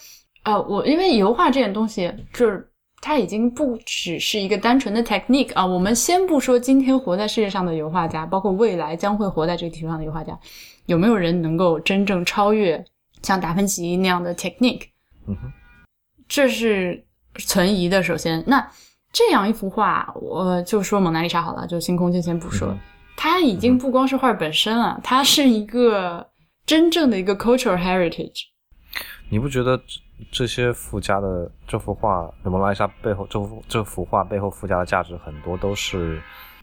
[0.44, 2.69] 呃，我因为油画这件东西，就是
[3.02, 5.66] 它已经不只是一个单纯的 technique 啊。
[5.66, 10.38] 我们先不说今天活在世界上的油画家，包括未来将会活在这个地球上的油画家，
[10.86, 12.84] 有没有人能够真正超越
[13.22, 14.84] 像达芬奇那样的 technique？
[15.28, 15.52] 嗯哼，
[16.28, 17.06] 这是
[17.38, 18.02] 存疑的。
[18.04, 18.70] 首先，那
[19.12, 22.80] 这样一幅画，我就说蒙娜丽莎好了，就星空就先不说，嗯
[23.22, 26.26] 它已经不光是画本身了，它是一个
[26.66, 28.44] 真正的一个 cultural heritage。
[29.30, 36.22] 你不觉得这这些附加的这幅画，蒙娜丽莎背后这幅这幅画背后附加的价值很多都是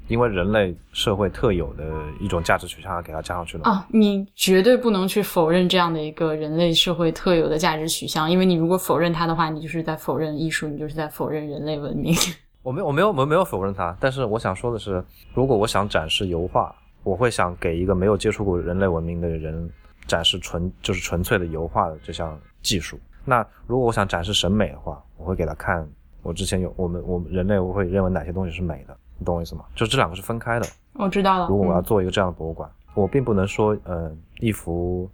[0.09, 1.85] 因为人类社会特有的
[2.21, 3.71] 一种价值取向而给它加上去的吗？
[3.71, 12.15] 啊，你绝对不能去否认这样的一个人类社会特有的价值取向，因为你如果否认它的话，你就是在否认艺术，你就是在否认人类文明。
[12.63, 15.03] 我没有我没有我没有否认它，但是我想说的是，
[15.35, 16.75] 如果我想展示油画，
[17.05, 19.71] 我会想给一个没有接触过人类文明的人
[20.07, 22.99] 展示纯就是纯粹的油画的这项技术。
[23.25, 25.89] 那如果我想展示审美的话，我会给他看
[26.23, 29.65] 我之前有我们我们人类我会认为哪些东西是美的，你懂我意思吗？
[29.75, 30.67] 就这两个是分开的。
[30.95, 35.09] 我知道了，如果我要嗯做一个这样的博物馆，我并不能说，呃，一幅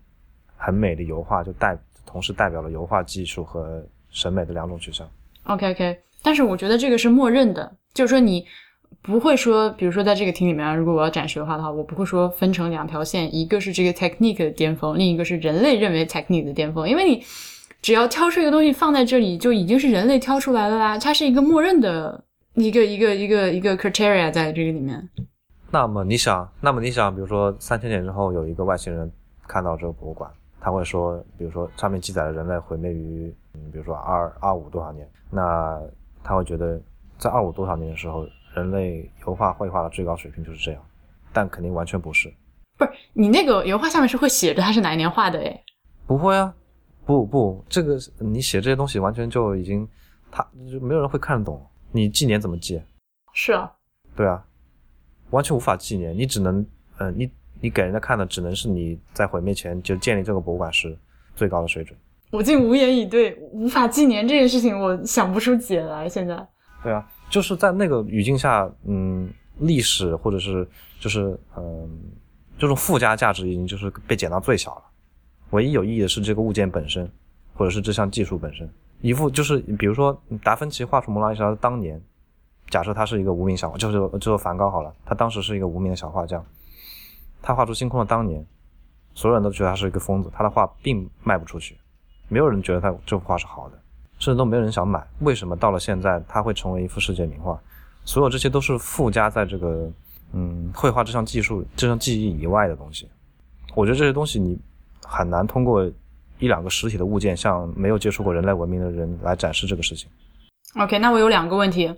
[0.56, 5.08] 很美的油画就代同时代表了油画技术和审美的两种取向。
[5.44, 8.46] OK OK，但是我觉得这个是默认的，就是说你
[9.00, 17.24] 不会说，比如说在这个厅里面，如果我要展示的话的话，我不会说分成两条线，一个是这个 technique 的巅峰，另一个是人类认为 technique 的巅峰，因为你
[17.81, 22.22] 只要挑出一个东西放在这里，就已经是人类挑出来的啦，它是一个默认的
[22.55, 25.09] 一个一个一个一个 criteria 在这个里面。
[25.70, 29.11] 那么你想，那么你想，比如说三千年之后有一个外星人
[29.48, 35.81] 看到这个博物馆，他会说，比如说上面记载了人类毁灭于，嗯，比如说二二五多少年，那
[36.22, 36.78] 他会觉得
[37.18, 40.82] 在二五多少年的时候，人类油画绘画的最高水平就是这样，
[41.32, 42.32] 但肯定完全不是。
[42.78, 45.62] 不是你那个油画下面是会写着它是哪一年画的诶。
[46.06, 46.54] 不会啊，
[47.04, 49.86] 不不，这个你写这些东西完全就已经，
[50.30, 51.64] 他就没有人会看得懂。
[51.90, 52.82] 你纪年怎么记？
[53.34, 53.70] 是啊，
[54.16, 54.44] 对啊，
[55.30, 56.66] 完全无法纪年，你只能，
[56.98, 60.98] 呃，你你给人家看的只能是你在毁灭前就建立这个博物馆时
[61.34, 61.98] 最高的水准。
[62.30, 66.08] 我竟无言以对，无法纪年这件事情，我想不出解来。
[66.08, 66.46] 现在，
[66.82, 70.68] 对啊，就是在那个语境下，嗯，历史或者是
[71.01, 71.99] 就是嗯、
[72.59, 74.83] 这种附加价值已经就是被减到最小了。
[75.49, 77.11] 唯一有意义的是这个物件本身，
[77.55, 78.68] 或者是这项技术本身。
[79.01, 81.99] 一幅就是比如说达芬奇画出蒙娜丽莎的当年，
[82.68, 86.45] 假设他是一个无名小画，就是就是梵高好了，他当时是一个无名的小画家，
[87.40, 88.47] 他画出星空的当年，
[89.14, 91.79] 所有人都觉得他是一个疯子，他的画并卖不出去，
[92.29, 93.82] 没有人觉得他这幅画是好的。
[94.22, 95.04] 甚至都没有人想买。
[95.18, 97.61] 为什么到了现在，它会成为一幅世界名画？
[98.04, 99.90] 所有这些都是附加在这个
[100.32, 103.08] 嗯绘画这项技术、这项技艺以外的东西。
[103.74, 104.56] 我觉得这些东西你
[105.04, 105.85] 很难通过
[106.38, 110.08] 一两个实体的物件向没有接触过人类文明的人来展示这个事情。
[110.76, 111.92] OK，那我有两个问题。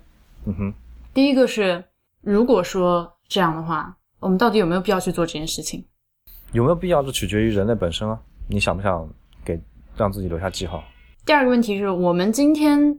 [0.46, 0.74] 嗯哼，
[1.12, 1.84] 第一个是，
[2.22, 5.84] 如果说这样的话，我们到底有没有必要去做这件事情？
[6.52, 8.18] 有没有必要，这取决于人类本身啊。
[8.48, 9.06] 你想不想
[9.44, 9.60] 给
[9.94, 10.82] 让自己留下记号？
[11.24, 12.98] 第二个问题是我们今天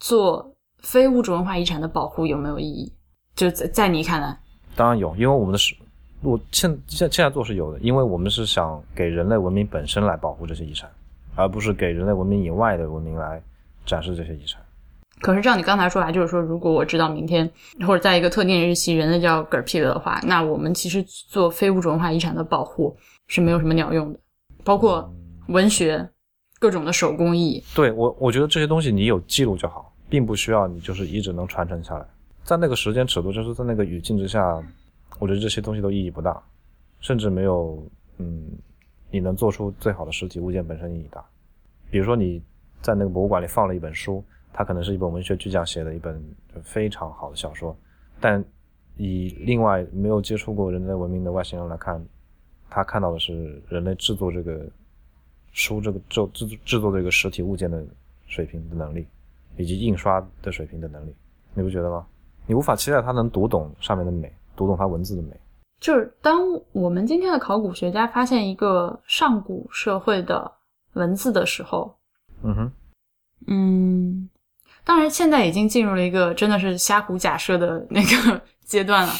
[0.00, 2.92] 做非物质文化遗产的保护有没有意义？
[3.36, 4.36] 就在在你看来，
[4.74, 5.72] 当然有，因为我们的是，
[6.20, 10.90] 我现现现在做是有的，因为我们是想给人类文明本身来保护这些遗产，
[11.36, 13.40] 而不是给人类文明以外的文明来
[13.86, 14.60] 展示这些遗产。
[15.20, 17.48] 可是照你刚才说来，就是说，如果我知道明天
[17.86, 22.96] 或者在一个特定日期人类就要嗝屁了的话，那我们其实做非物质文化遗产的保护
[23.28, 24.18] 是没有什么鸟用的，
[24.64, 25.08] 包括
[25.48, 26.08] 文学、
[26.60, 27.60] 各种的手工艺。
[27.74, 32.06] 对我，我觉得这些东西你有记录就好，并不需要你就是一直能传承下来。
[32.44, 34.62] 在那个时间尺度，就是在那个语境之下，
[35.18, 36.40] 我觉得这些东西都意义不大，
[37.00, 37.84] 甚至没有
[38.18, 38.46] 嗯，
[39.10, 41.24] 你能做出最好的实体物件本身意义大。
[41.90, 42.40] 比如说你
[42.80, 44.24] 在那个博物馆里放了一本书。
[44.52, 46.20] 它可能是一本文学巨匠写的一本
[46.60, 47.74] 非常好的小说，
[48.20, 48.44] 但
[48.96, 52.04] 以另外没有接触过人类文明的外星人来看，
[52.68, 54.68] 他看到的是人类制作这个
[55.52, 57.84] 书这个制制制作这个实体物件的
[58.26, 59.06] 水平的能力，
[59.56, 61.14] 以及印刷的水平的能力，
[61.54, 62.06] 你不觉得吗？
[62.46, 65.30] 你无法期待他能读懂上面的美，读懂他文字的美。
[65.80, 66.40] 就是当
[66.72, 70.50] 我们今天的考古学家发现一个上古社会的
[70.94, 71.96] 文字的时候，
[72.42, 72.72] 嗯哼，
[73.46, 74.30] 嗯。
[74.82, 79.12] 当然，现在已经进入了一个真的是瞎胡假设的那个 阶段了。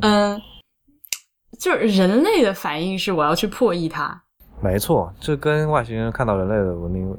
[0.00, 0.38] 嗯，
[1.56, 4.22] 就是人类的反应是我要去破译它。
[4.62, 7.14] 没错，这跟外星人看到人类的文明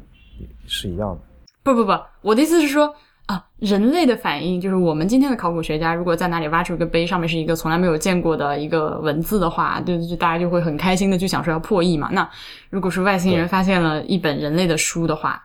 [0.66, 1.22] 是一样的。
[1.62, 12.10] 不不不，我的意思是说啊，人类的反应就是我们今天的考古学家如果在哪里挖出一个碑，上面是一个从来没有见过的一个文字的话，就就大家就会很开心的去想说要破译嘛。
[12.12, 12.28] 那
[12.70, 15.44] 如果是外星人发现了一本人类的书的话，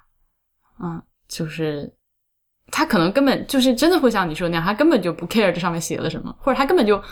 [0.83, 1.93] 嗯，就是。
[2.71, 7.03] 他可能根本就是真的会像你说那样，他根本就不 care 这上面写了什么，或者他根本就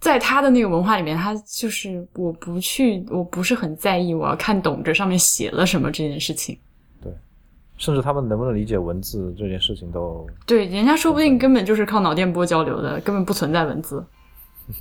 [0.00, 6.58] 在他的那个文化里面，他就是我不去，我不是很在意，我要看懂这上面写了什么这件事情。
[7.00, 7.12] 对，
[7.76, 14.04] 甚至他们能不能理解文字这件事情都对，人家说不定根本就是靠脑电波交流的，根本不存在文字。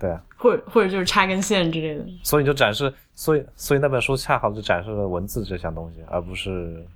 [0.00, 2.06] 对啊，或者或者就是插根线之类的。
[2.22, 6.86] 所以就展示，所以所以那本书恰好就展示了文字这项东西，而不是。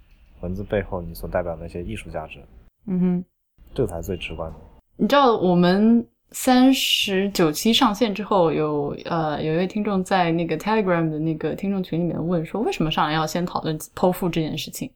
[0.41, 2.41] 文字背后你所代表的那些艺术价值，
[2.89, 3.25] 嗯哼，
[3.73, 4.57] 这才最直观的。
[5.03, 14.89] 你知道我们三十九期上线之后，有呃有一位听众在那个 Telegram 的那个听众群里面问说，为什么上来要先讨论剖腹这件事情？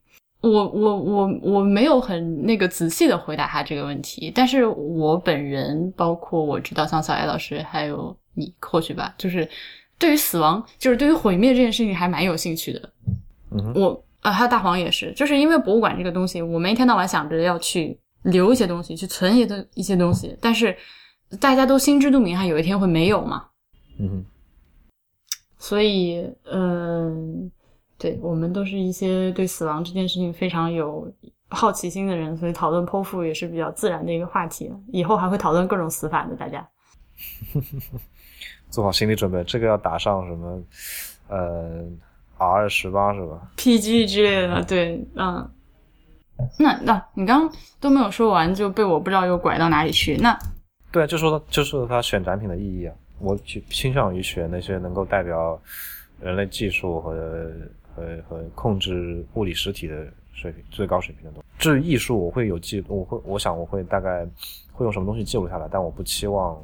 [0.42, 9.48] 我我我我没有很那个仔细的回答他这个问题，但是我本人包括我知道像小艾老师还有你或许吧，就是
[9.98, 12.90] 对于死亡，就是对于毁灭这件事情还蛮有兴趣的。
[13.50, 14.00] 嗯，我。
[14.22, 20.76] 啊，还有大黄也是，就是因为博物馆这个东西，我们一天到晚想着要去留一些东西，去存一些一些东西，但是
[21.40, 23.48] 大家都心知肚明，还有一天会没有嘛。
[23.98, 24.24] 嗯，
[25.58, 27.50] 所以，嗯，
[27.98, 31.12] 对我们都是一些对死亡这件事情非常有
[31.48, 34.70] 好奇心的人，所以讨论剖腹也是比较自然的一个话题。
[34.92, 36.68] 以后还会讨论各种死法的，大家
[38.70, 40.62] 做好心理准备，这个要打上什么？
[41.28, 41.84] 呃。
[42.38, 45.50] R 十八是吧？PG 之类的，对，嗯，
[46.58, 50.16] 那那你刚刚都没有说完，就被我不知道又拐到哪里去。
[50.16, 50.38] 那
[50.92, 53.36] 对啊，就说就说他选展品的意义啊，我
[53.70, 55.60] 倾向于选那些能够代表
[56.20, 57.50] 人类技术和
[57.94, 61.48] 和和控制物理实体的水平最高水平的东西。
[61.58, 64.26] 至于艺术，我会有记，我会我想我会大概
[64.72, 66.60] 会用什么东西记录下来，但我不期望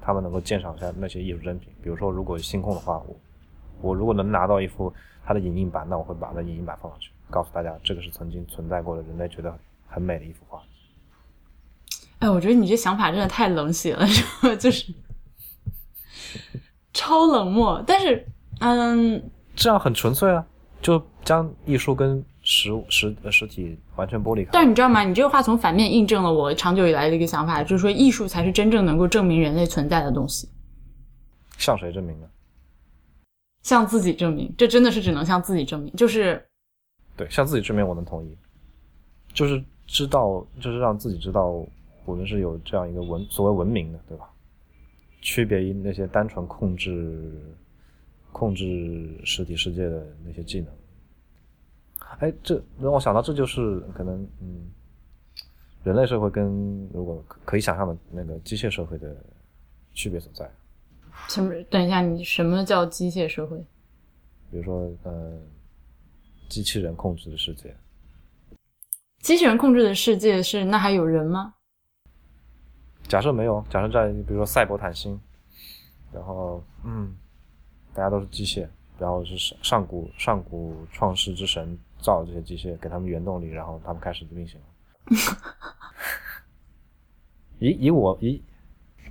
[0.00, 1.72] 他们能够鉴赏一下那些艺术珍品。
[1.82, 3.16] 比如说，如果星空的话，我。
[3.80, 4.92] 我如果能拿到一幅
[5.24, 9.52] 它的影印版，那我会把那影印版放上去，告诉大家这个是曾经存在过的，人类觉得
[9.88, 10.62] 很美的一幅画。
[12.20, 14.06] 哎，我觉得你这想法真的太冷血了，
[14.56, 14.92] 就是
[16.92, 17.82] 超冷漠。
[17.84, 18.24] 但是，
[18.60, 20.46] 嗯，这样很纯粹啊，
[20.80, 24.50] 就将艺术跟实物实实体完全剥离开。
[24.52, 25.02] 但是你知道吗？
[25.02, 30.48] 你这个话从反面印证了我长久以来的一个想法，就是说艺术才是真正能够证明人类存在的东西。
[31.58, 32.26] 向谁证明呢？
[33.62, 35.92] 向自己证明，这真的是只能向自己证明。
[35.94, 36.44] 就是，
[37.16, 38.36] 对，向自己证明，我能同意。
[39.32, 41.66] 就是知道，就是让自己知道，
[42.04, 44.28] 我们是有这样一个文，所谓文明的，对吧？
[45.20, 47.32] 区别于那些单纯控制、
[48.32, 50.68] 控制实体世界的那些技能。
[52.18, 54.68] 哎，这让我想到，这就是可能，嗯，
[55.84, 59.16] 人类社会跟如果可以想象的那个机械社会的
[59.92, 60.50] 区别所在。
[61.28, 61.54] 什么？
[61.70, 63.56] 等一下，你什么叫机械社会？
[64.50, 65.38] 比如说，呃，
[66.52, 67.74] 机器人控制的世界。
[69.20, 71.54] 机器人控制的世界是那还有人吗？
[73.08, 75.18] 假设没有，假设在比如说赛博坦星，
[76.12, 77.16] 然后嗯，
[77.94, 84.66] 大家都是机械，然后是上上古上古创世之神造的这些机械，给他们原动力，然后他们开始运行了。
[87.60, 88.42] 以以我以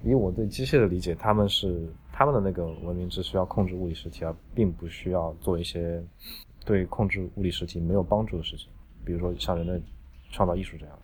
[0.03, 6.05] 以我对机械的理解，他们是他们的那个文明只需要控制物理实体，而并不需要做一些
[6.65, 8.67] 对控制物理实体没有帮助的事情，
[9.03, 9.81] 比如说像人类
[10.31, 10.99] 创造艺术这样。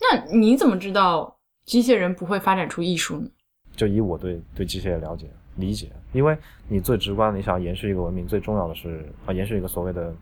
[0.00, 3.28] 那你怎么知道机械人不会发展出艺术呢？
[3.76, 6.36] 就以我对对机械的了解理解，因为
[6.68, 10.14] 你最直观，你想延续一个文明，最重要的是啊，延续一个所谓的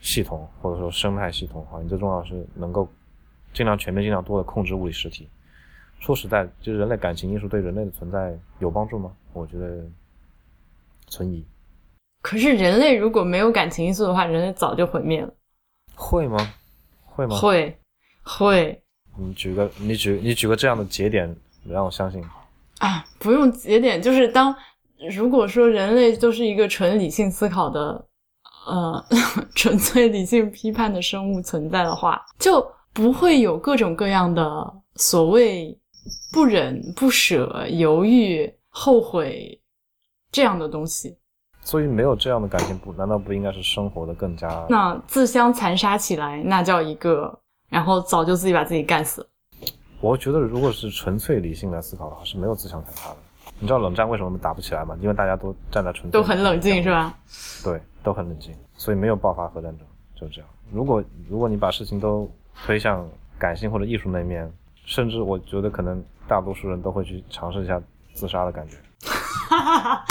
[0.00, 2.88] 系统或者说生态系统啊，你最重要的是能够
[3.52, 5.28] 尽量全面、尽量多的控制物理实体。
[5.98, 9.12] 说实在，就是人类感情艺术对人类的存在有帮助吗？
[9.32, 9.84] 我觉得
[11.08, 11.44] 存疑。
[12.22, 15.32] 可是人类如果没有感情因素的话，人类早就毁灭了。
[15.94, 16.38] 会吗？
[17.04, 17.36] 会吗？
[17.36, 17.78] 会，
[18.22, 18.82] 会
[19.18, 21.34] 你举个你举你举个这样的节点，
[21.68, 22.22] 让我相信。
[22.78, 23.04] 啊！
[23.18, 24.54] 不用节点，就是当
[25.10, 28.06] 如果说人类都是一个纯理性思考的，
[28.66, 29.04] 呃，
[29.54, 35.78] 纯粹理性批判的生物存在的话，就不会有各种各样的所谓
[36.32, 39.60] 不忍、不舍、犹豫、后悔
[40.32, 41.16] 这样的东西。
[41.62, 44.66] 所以没有这样的感情，不难道不应该是生活的更加？
[44.68, 47.38] 那自相残杀起来，那叫一个，
[47.68, 49.26] 然后早就自己把自己干死了。
[50.00, 53.16] 我觉得，如果是纯粹理性来思考的话，是没有自相残杀的。
[53.58, 54.96] 你知道冷战为什么打不起来吗？
[55.00, 57.14] 因为大家都站在纯粹都很冷静，是吧？
[57.62, 60.48] 对，都很冷静，所以没有爆发核战争，就是这样。
[60.72, 62.30] 如果如果你把事情都
[62.64, 63.06] 推向
[63.38, 64.50] 感性或者艺术那面，
[64.86, 67.78] 甚至我觉得可能大多数人都会去尝试一下
[68.14, 68.76] 自杀的感觉。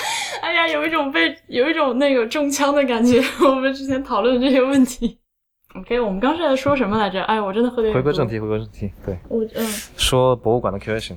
[0.49, 3.21] 哎呀，有一种被有一种那个中枪的感觉。
[3.47, 5.19] 我们之前讨论这些问题。
[5.75, 7.21] OK，我们刚是在说什么来着？
[7.25, 7.93] 哎，我真的喝点。
[7.93, 8.91] 回归正题，回归正题。
[9.05, 11.15] 对，我嗯，说博物馆的 curation，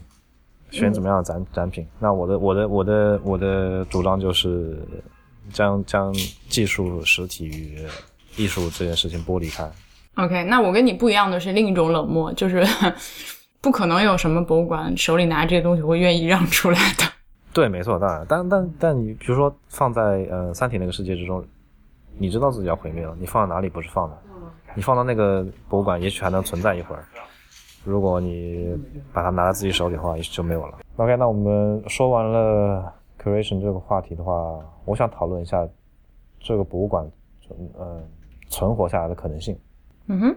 [0.71, 1.87] 选怎么样的展展品？
[1.99, 4.77] 那我的我的我的我的主张就是
[5.51, 6.13] 将将
[6.51, 7.79] 技术实体与
[8.37, 9.67] 艺术这件事情剥离开。
[10.17, 12.63] OK，那我跟你不一样的是另一种冷漠，就是
[13.63, 17.12] 不可能有什么博物馆手里拿这些东西会愿意让出来的。
[17.53, 21.45] 对，没错，当然，但但但你比如说放在呃《三体》那个世界之中，
[22.19, 24.17] 你知道自己要毁灭了，你放到哪里不是放的？
[24.75, 27.05] 你放到那个博物馆，也许还能存在一会儿。
[27.85, 28.75] 如果你
[29.13, 30.79] 把它拿在自己手里的话，也许就没有了。
[30.97, 32.91] OK，那我们说完了
[33.23, 35.69] curation 这个话题的话，我想讨论一下
[36.41, 37.07] 这个博物馆
[37.41, 38.01] 存，呃，
[38.49, 39.59] 存活下来的可能性。
[40.07, 40.37] 嗯哼，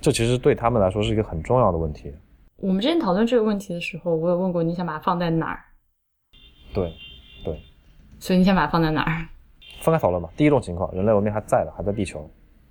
[0.00, 2.10] 这其实对他们来说是一个很重要的问题。
[2.56, 5.58] 我们之前讨论这个问题的时候，我有问过你想把它放在哪儿，
[6.72, 6.92] 对，
[7.44, 7.60] 对，
[8.18, 9.28] 所以你先把它放在哪儿
[9.80, 10.30] 分开讨论吧。
[10.36, 12.28] 第一种情况，人类文明还在的，还在地球。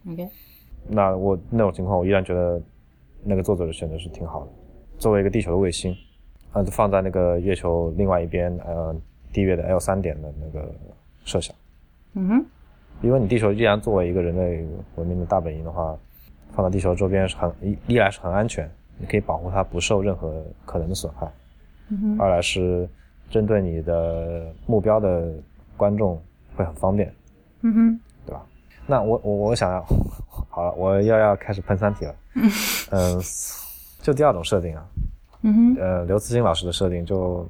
[0.09, 0.27] ？OK，
[0.87, 2.61] 那我那种情况，我依然觉得
[3.23, 4.51] 那个作者的选择是挺好的。
[4.97, 5.95] 作为一个地球的卫星，
[6.53, 8.95] 呃，放在那个月球另外一边，呃，
[9.33, 10.71] 地月的 L 三点的那个
[11.25, 11.55] 设想，
[12.13, 12.45] 嗯哼，
[13.01, 15.97] 因为你地球依然作为一个人类文明的大本营的话，
[16.53, 21.27] 放在地球周边是很一一来是很安全，你可以保护它不受任何可能的损害；
[21.89, 22.87] 嗯哼，二来是
[23.31, 25.33] 针对你的目标的
[25.75, 26.21] 观众
[26.55, 27.11] 会很方便。
[27.61, 28.45] 嗯哼，对吧？
[28.85, 29.83] 那我我我想要，
[30.49, 32.15] 好了，我要要开始喷三体了。
[32.91, 33.21] 嗯，
[34.01, 34.85] 就第二种设定啊，
[35.43, 37.47] 嗯哼，呃，刘慈欣老师的设定就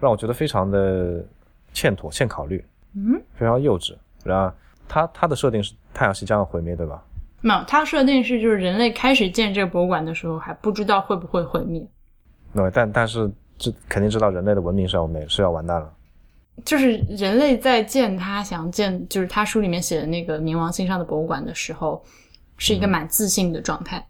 [0.00, 1.24] 让我觉得非常的
[1.72, 2.64] 欠妥、欠考虑，
[2.94, 3.96] 嗯，非常幼稚。
[4.24, 4.54] 然后
[4.88, 7.02] 他他的设定是太阳系将要毁灭，对吧？
[7.40, 11.84] 没有，他设定是就是人类开始建这个博物馆的时候还不知道会不会毁灭，
[12.54, 13.30] 对，但但是
[13.62, 15.88] 这肯定知道人类的文明是要没是要完蛋了。
[16.64, 22.02] 就是人类在建他想建，就是他书里面写的那个冥王星上的博物馆的时候，
[22.58, 24.04] 是一个蛮自信的状态，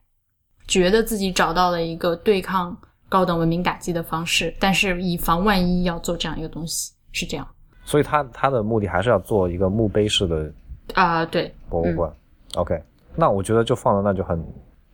[0.67, 2.75] 觉得自己找到了一个对抗
[3.11, 7.47] 高等文明打击的方式，但是以防万一要做这样一个东西，是这样
[7.85, 10.51] 所以他他的目的还是要做一个墓碑式的
[10.95, 12.13] 啊、对，博物馆。
[12.55, 12.83] OK，
[13.15, 14.45] 那我觉得就放到那就很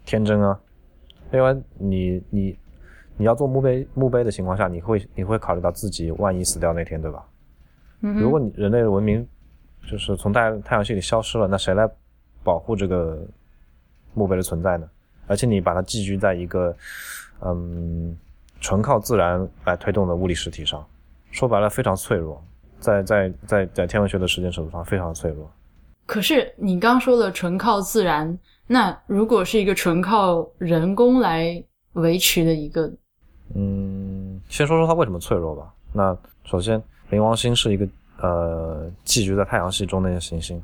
[0.05, 0.59] 天真啊，
[1.33, 2.59] 因为你你
[3.19, 7.23] 你要做墓碑墓碑的情况下，你会你会考虑到自己万一死掉那天，对吧？
[8.01, 9.27] 嗯如果你人类的文明
[9.91, 11.87] 就是从太太阳系里消失了，那谁来
[12.45, 13.21] 保护这个
[14.15, 14.89] 墓碑的存在呢？
[15.27, 16.75] 而且你把它寄居在一个
[17.41, 18.17] 嗯
[18.61, 20.87] 纯靠自然来推动的物理实体上，
[21.31, 22.43] 说白了非常脆弱，
[22.79, 25.51] 在在在在天文学的时间尺度上非常脆弱。
[26.07, 31.63] 可是你刚说的纯靠自然，那如果是一个纯靠人工来
[31.93, 32.91] 维持的一个，
[33.55, 35.73] 嗯，先说说它为什么脆弱吧。
[35.93, 37.89] 那首先，冥王星是一个
[38.21, 40.63] 呃寄居在太阳系中的一个行星，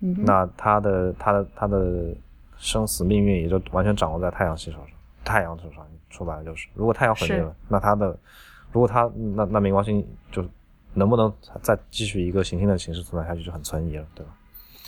[0.00, 2.14] 嗯那它的它的它的
[2.58, 4.88] 生死命运也就完全掌握在太阳系手上，
[5.24, 8.16] 太阳手上说白了就是，如果太阳毁灭了，那它的，
[8.70, 10.44] 如果它那那冥王星就
[10.92, 14.32] 能不能再继续一个行星的形式存在下去就很存疑了，对吧？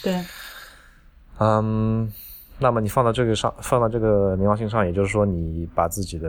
[0.03, 0.25] 对，
[1.39, 2.12] 嗯，
[2.59, 6.28] 那么你放到这个上，放到这个冥王星上，也就是说你把自己的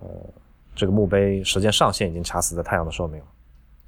[0.00, 0.08] 呃
[0.74, 3.26] 这个墓碑时间上限已经卡死在太阳的寿命了。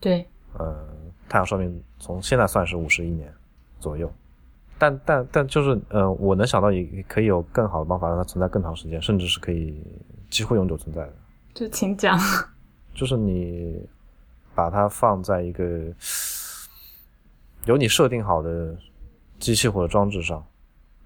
[0.00, 0.88] 对，呃，
[1.28, 3.30] 太阳寿命从现在算是五十亿年
[3.78, 4.10] 左右，
[4.78, 9.82] 但但但就是呃，我能想到也可以有更好的办法让它存在更长时间，甚至是可以
[10.30, 11.12] 几乎永久存在的。
[11.52, 12.18] 就请讲。
[12.94, 13.86] 就是你
[14.54, 15.64] 把它放在一个
[17.66, 18.74] 有你设定好的
[19.38, 20.44] 机器或者装置上，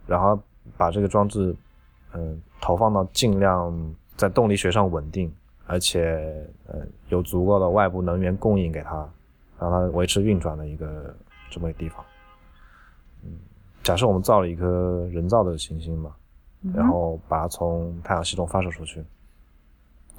[0.06, 0.38] 然后
[0.76, 1.54] 把这个装置
[2.14, 5.34] 嗯、投放到尽量在动力学上稳定，
[5.66, 9.08] 而且呃有足够的外部能源供应给它，
[9.58, 11.14] 让它维持运转的一个
[11.50, 12.04] 这么一个地方。
[13.24, 13.30] 嗯，
[13.82, 16.14] 假设我们造了一颗人造的行星嘛，
[16.74, 19.02] 然后把它从太阳系中发射出去，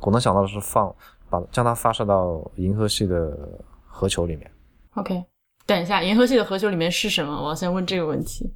[0.02, 0.92] 我能想到的是放
[1.30, 3.38] 把将它发射到银河系的
[3.86, 4.50] 核球里面。
[4.96, 5.24] OK，
[5.68, 7.40] 等一下，银河系的核球里面是什么？
[7.40, 8.52] 我要先问这个问题。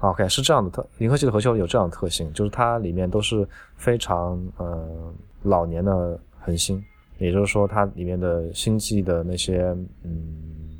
[0.00, 3.46] OK，是这样的特，银河系的核球有这样的特性，就是它里面都是
[3.76, 6.82] 非常呃老年的恒星，
[7.18, 10.78] 也就是说它里面的星际的那些嗯，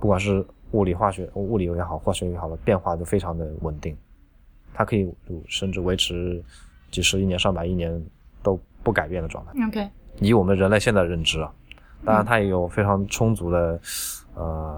[0.00, 3.96] 不管是物理、化学、物理也好，化学也好的变化都非常的稳定，
[4.72, 5.12] 它可以
[5.46, 6.42] 甚至维持
[6.90, 8.02] 几十亿年、上百亿年
[8.42, 9.52] 都不改变的状态。
[9.66, 9.86] OK，
[10.20, 11.52] 以我们人类现在的认知啊，
[12.04, 13.80] 当然它也有非常充足的
[14.34, 14.77] 呃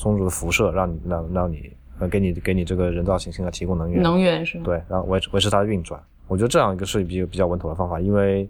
[0.00, 4.64] 充足的辐射，让你让让你呃给你给你这个人造行星来提供能源，能源是吗？
[4.64, 6.02] 对，然后维持维持它的运转。
[6.26, 8.48] 我觉得这样一个是比较比较稳妥的方法，因为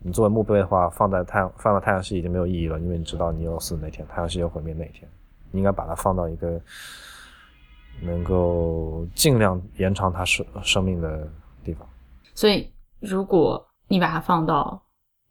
[0.00, 5.08] 你作为墓碑的话，放在太阳放到太阳系已经没有意义了，因为你知道你有死那天，太阳系有毁灭那一天，
[5.50, 6.60] 你应该把它放到一个
[8.02, 11.28] 能够尽量延长它生生命的
[11.64, 11.86] 地方。
[12.34, 12.70] 所以
[13.00, 14.80] 如果你把它放到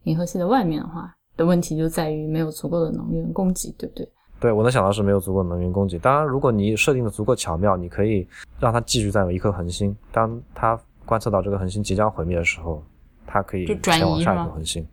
[0.03, 4.09] 银河系的外面的话，的问题就在于没有足够的能源供给，对不对？
[4.39, 5.97] 对我能想到是没有足够的能源供给。
[5.97, 8.27] 当然，如果你设定的足够巧妙，你可以
[8.59, 9.95] 让它继续占有一颗恒星。
[10.11, 12.83] 当它观测到这个恒星即将毁灭的时候，
[13.25, 14.85] 它可以前往下一是吗颗恒星。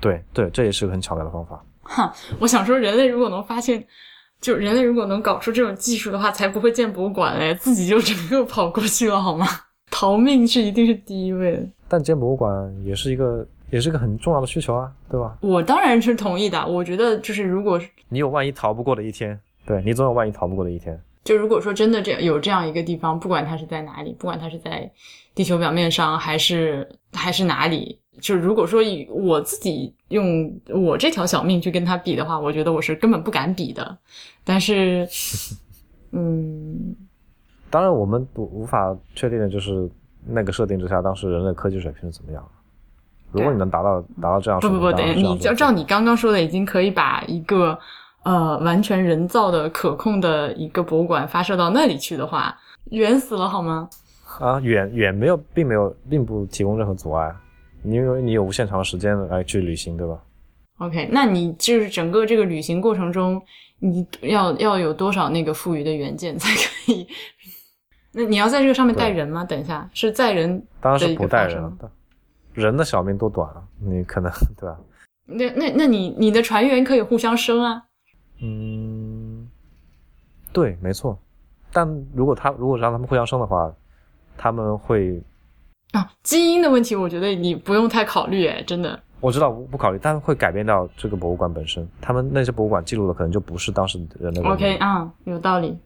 [0.00, 1.64] 对对，这也是个很巧妙的方法。
[1.82, 3.84] 哈，我想说，人类如果能发现，
[4.40, 9.46] 就人类如果能搞出这种技术的话，才不会建博物馆嘞，自己就整个跑过去了，好吗？
[9.90, 11.66] 逃命是一定是第一位的。
[11.88, 12.52] 但建博物馆
[12.84, 15.36] 也是一个也是个很重要的需求啊，对吧？
[15.40, 16.66] 我当然是同意的。
[16.66, 21.00] 我觉得就是，如果你有万一逃不过的一天，对你总有万一逃不过的一天。
[21.24, 24.88] 就如果说真的这样有这样一个地方，不管它是在哪里，不管它是在
[25.34, 33.98] 地球表面上还是还是哪里，就如果说以我自己用我这条小命去跟它比的话，我觉得我是根本不敢比的。
[34.44, 35.04] 但是，
[36.12, 36.94] 嗯，
[37.70, 39.90] 当然，我们不无法确定的就是
[40.24, 42.50] 那个设定之下，当时人类科技水平是怎么样的。
[43.32, 47.78] 如果你能达到达到这样不不不，等一下，你就照你刚刚说的，已经可以把一个
[48.22, 52.56] 呃完全人造的可控的一个博物馆发射到那里去的话，
[52.90, 53.88] 远死了好吗？
[54.40, 57.34] 啊，远远没有，并没有，并不提供任何阻碍，
[57.84, 60.18] 因为你有无限长的时间来去旅行，对吧
[60.78, 63.40] ？OK，那你就是整个这个旅行过程中，
[63.78, 67.06] 你要要有多少那个富余的元件才可以？
[68.12, 69.44] 那你要在这个上面带人吗？
[69.44, 71.26] 等一下，是载人当然是不。
[71.26, 71.62] 带人
[72.56, 74.76] 人的小命都短啊，你可能 对吧？
[75.26, 77.84] 那那那你你的船员可以互相生啊？
[78.40, 79.48] 嗯，
[80.52, 81.18] 对，没错。
[81.72, 83.72] 但如果他如果让他们互相生的话，
[84.36, 85.22] 他们会，
[85.92, 88.98] 啊，基因的问题，我觉得你不用太考虑，哎，真的。
[89.20, 91.86] 我知道不不考虑，但会改变掉这个博物馆本身。
[92.00, 95.76] 他们那些博物馆记录的可能就不是当时人的文明 OK 啊，有道理。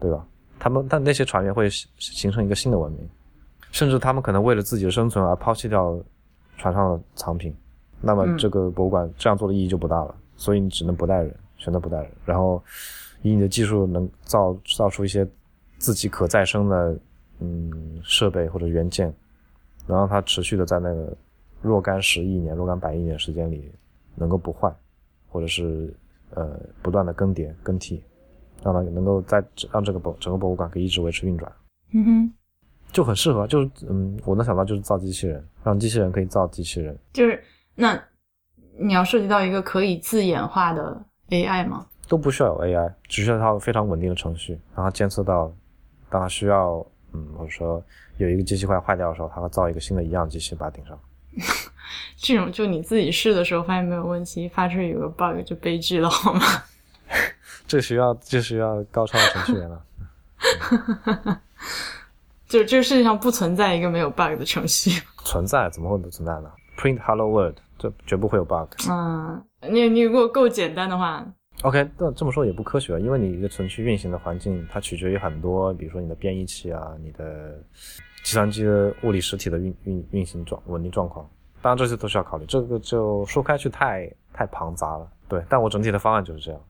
[0.00, 0.24] 对吧？
[0.58, 3.08] 他们但那些船员会形形成一个新的文明，
[3.70, 5.98] 甚至他们可能为了自己的生存而抛弃掉
[6.56, 7.54] 船上的藏品，
[8.00, 10.14] 那么嗯这个博物馆这样做的意义就不大了。
[10.36, 12.62] 所以你只能不带人，选择不带人，然后
[13.22, 15.26] 以你的技术能造造出一些
[15.78, 16.98] 自己可再生的
[17.40, 19.14] 嗯设备或者元件，
[19.86, 21.16] 能让它持续的在那个
[21.60, 23.70] 若干十亿年、若干百亿年时间里
[24.14, 24.74] 能够不坏，
[25.28, 25.94] 或者是
[26.34, 28.02] 呃不断的更迭更替。
[28.62, 29.42] 让它能够在
[29.72, 31.50] 让这个博整个博物馆可以一直维持运转，
[31.94, 32.32] 嗯哼，
[32.92, 33.46] 就很适合。
[33.46, 37.42] 就是嗯，我能想到就是造机器人，让机器人可以造机器人，就是
[37.74, 38.00] 那
[38.78, 41.86] 你要涉及到一个可以自演化的 AI 吗？
[42.08, 45.52] 都不需要有 AI，只需要它有非常稳定的程序，让它监测到，
[46.08, 47.82] 当它需要嗯或者说
[48.16, 50.98] 有一个机器快坏掉的时候，它会造一个新的一样机器把它顶上。
[52.16, 56.40] 这种就你自己试的时候发现没有问题，发出有个 bug 就悲剧了，好吗？
[57.66, 59.84] 这需要这需要高超的程序员了。
[62.50, 65.00] 就这个世界上不存在一个没有 bug 的程序。
[65.24, 68.68] 存在怎么会不存在呢？Print hello world，这绝不会有 bug。
[68.90, 69.40] 嗯，
[69.70, 71.24] 你你如果够简单的话
[71.62, 77.62] ，OK，但这么说也不科学，因为你一个程序运行的环境，它取决于很多，比如说你的编译器啊，你的
[78.24, 81.24] 计算机的物理实体的运运运行状稳定状况。
[81.62, 85.08] 当然这些都需要考虑，这个就说开去太太庞杂了。
[85.28, 86.60] 对，但我整体的方案就是这样，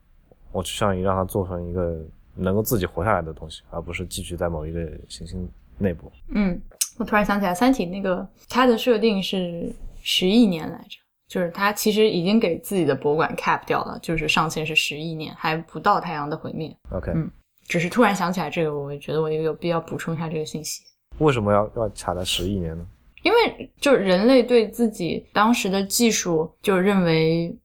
[0.53, 1.97] 我趋向于让它做成一个
[2.35, 5.49] 能够自己活下来的东西，而不是寄居在某一个行星
[5.81, 6.11] 内部。
[6.35, 6.61] 嗯，
[6.99, 10.97] 我突然想起来，《三体》那个它的设定是十亿年来着，
[11.29, 16.77] 就是它其实已经给自己的博物馆 cap 掉了，就是上限是十亿年，还不到太阳的毁灭。
[16.93, 17.31] OK，、嗯
[17.67, 20.83] 只是突然想起来这个，我觉得我也有必要补充一下这个信息。
[21.19, 22.85] 为什么要要卡在十亿年呢？
[23.23, 27.57] 因为就是人类对自己当时的技术就认为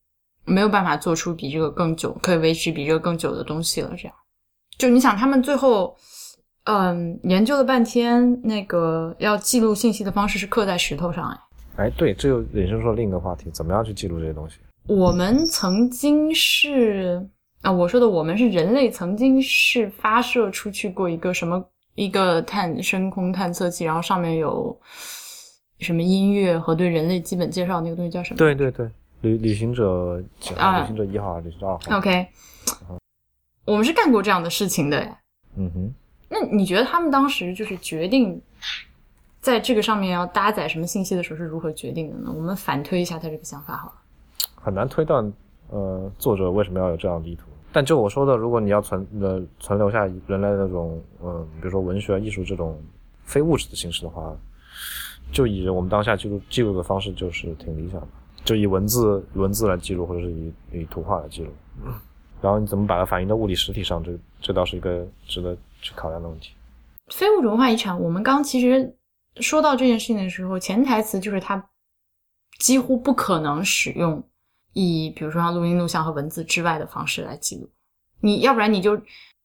[0.43, 3.95] 没有办法做出比这个更久，可以维持比这个更久的东西了。
[3.97, 4.15] 这样，
[4.77, 5.97] 就你想，他们最后，
[6.65, 11.29] 嗯，研究了半天，那个要记录信息的方式是刻在石头上。
[11.77, 14.57] 哎，哎，对，这又引申出了另一个话题，怎么样去记录这些东西？
[14.87, 17.27] 我们曾经是
[17.61, 21.63] 啊，我说的我们是人类曾经是发射出去过一个什么
[21.95, 24.79] 一个探深空探测器，然后上面有
[25.79, 28.37] 什么音乐和对人类基本介绍，那个东西叫什么？
[28.37, 28.89] 对对对，
[29.21, 30.67] 旅旅行者几号？
[30.67, 32.27] 啊旅行者一号还是旅行者二号？OK，
[33.65, 35.17] 我们是干过这样的事情的耶。
[35.57, 35.93] 嗯哼，
[36.35, 38.41] 那你觉得他们当时就是决定
[39.39, 42.33] 在这个上面要搭载什么信息的时候是如何决定的呢？
[42.35, 43.93] 我们反推一下他这个想法好了。
[44.55, 45.31] 很难推断，
[45.69, 47.45] 呃，作者为什么要有这样的意图。
[47.71, 52.77] 但就我说的，如果你要存呃存留下人类那种，嗯、比如说文学、艺术这种
[53.23, 54.35] 非物质的形式的话，
[55.31, 58.07] 就以我们当下记录记录的方式就是挺理想的，
[58.43, 61.51] 就以文字文字来记录，或者是以以图画来记录。
[62.41, 64.11] 然后你怎么把它反映到物理实体上，这
[64.41, 66.51] 这倒是一个值得去考量的问题。
[67.13, 68.97] 非物质文化遗产，我们刚其实
[69.37, 71.63] 说到这件事情的时候，潜台词就是它
[72.57, 74.23] 几乎不可能使用
[74.73, 77.69] 以比如说像录音、录像和文字之外的方式来记录。
[78.19, 78.99] 你要不然你就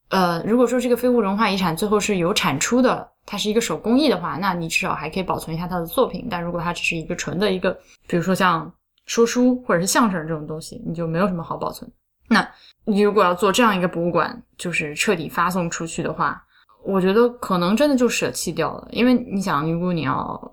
[0.08, 6.26] 呃，如果说这个非物质文化遗产最后是有产出的，它是一个手工艺的话，那你至少还可以保存一下它的作品。
[6.30, 7.78] 但如果它只是一个纯的一个，
[8.08, 8.72] 比如说像
[9.04, 11.88] 说书或者是相声这种东西，你就没有什么好保存。
[12.32, 12.48] 那
[12.84, 16.40] 你如果要做这样一个博物馆，就是彻底发送出去的话，
[16.84, 20.52] 我觉得可能真的就舍弃掉了，因为你想，如果你要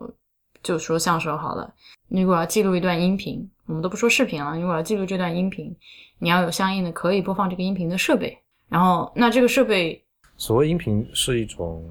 [0.63, 1.71] 就说相声好了，
[2.07, 5.73] 你如果要记录一段音频，我们都不说视频了，如果要记录这段音频，
[6.17, 8.35] 你要有相应的可以播放这个音频的设备，
[8.69, 10.03] 然后那这个设备，
[10.35, 11.87] 所谓音频是一种，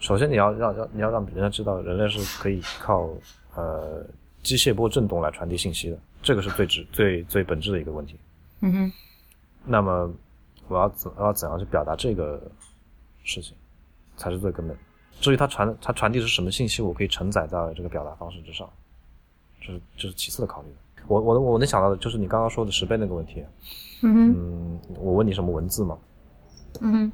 [0.00, 3.10] 首先你要让让你要让人家知道，人类是可以靠
[3.54, 4.02] 呃
[4.42, 8.16] 机械波振动来传递信息的，这个是最直最最本质的一个问题。
[8.62, 8.92] 嗯哼，
[9.64, 10.10] 那么
[10.68, 12.40] 我要怎我要怎样去表达这个
[13.24, 13.56] 事情，
[14.16, 14.76] 才是最根本。
[15.20, 18.68] 至于它传它传递是什么信息，我可以承载在这个表达方式之上，
[19.60, 20.68] 这是这是其次的考虑。
[21.08, 23.44] 我我我能想到的就是你刚刚说的十倍那个问题。
[24.02, 25.98] 嗯哼，嗯，我问你什么文字嘛？
[26.80, 27.12] 嗯哼，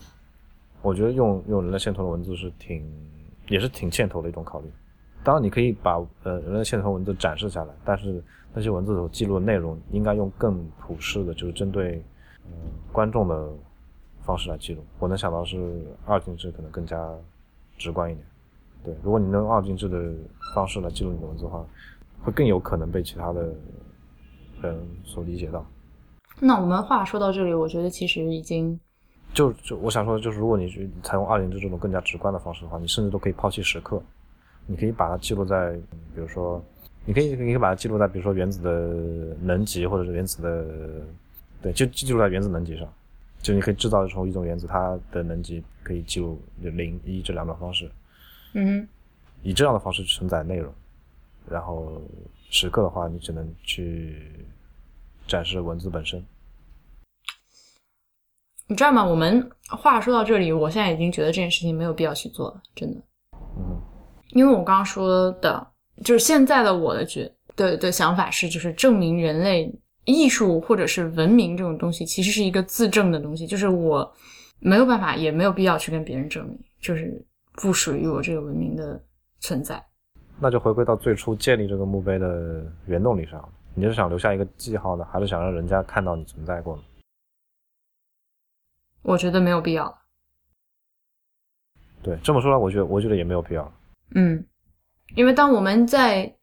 [0.82, 2.86] 我觉得用用人类线头的文字是挺
[3.48, 4.70] 也是挺欠头的一种考虑。
[5.24, 8.22] 当然，你可以把呃人类线头文字展示下来，但是
[8.54, 12.02] 那些文字所记录的内容应该用更普适的，就是针对
[12.46, 12.52] 嗯、
[12.92, 13.50] 观众的
[14.22, 14.82] 方式来记录。
[14.98, 17.12] 我能想到是二进制可能更加
[17.76, 18.26] 直观一点。
[18.84, 20.14] 对，如果你能用二进制的
[20.54, 21.64] 方式来记录你的文字的话，
[22.22, 23.52] 会更有可能被其他的
[24.62, 25.66] 人所理解到。
[26.40, 28.78] 那我们话说到这里，我觉得其实已经，
[29.34, 34.00] 就就我想说的就是，如果你去采用二进制这种更加直观的方式的话，你甚至都可以抛弃时刻，
[34.70, 36.62] 你可以把它记录在，嗯比如说，
[37.06, 41.06] 你可以你可以把它记录在，比如说原子的能级或者是原子的，
[41.62, 42.86] 对，就记录在原子能级上，
[43.40, 47.90] 就你可以制造出一种原子，它的能级可以记录零一这两种方式，
[48.52, 48.88] 嗯哼，
[49.42, 50.70] 以这样的方式去承载内容，
[51.48, 52.02] 然后
[52.50, 54.20] 时刻的话，你只能去
[55.26, 56.22] 展示文字本身。
[58.66, 59.02] 你知道吗？
[59.02, 63.00] 我们话说到这里，我现在已经觉得这件事情没有必要去做了，真的。
[63.56, 63.80] 嗯
[64.30, 65.66] 因为我刚刚说的，
[66.04, 69.72] 就是现在的我的觉的的想法是，就是证明人类
[70.04, 74.10] 艺术或者是文明这种东西，其实是一个自证的东西，就是我
[74.60, 77.24] 没有办法，也没有必要去跟别人证明，就是
[77.54, 79.02] 不属于我这个文明的
[79.40, 79.82] 存在。
[80.38, 86.82] 那就回归到最初建立这个墓碑的原动力上，你是想留下一个记号呢，还是想让人家看到你存在过呢？
[89.02, 89.98] 我觉得没有必要了。
[92.02, 93.72] 对，这么说来，我觉得我觉得也没有必要。
[94.14, 94.44] 嗯，
[95.14, 96.34] 因为当我们在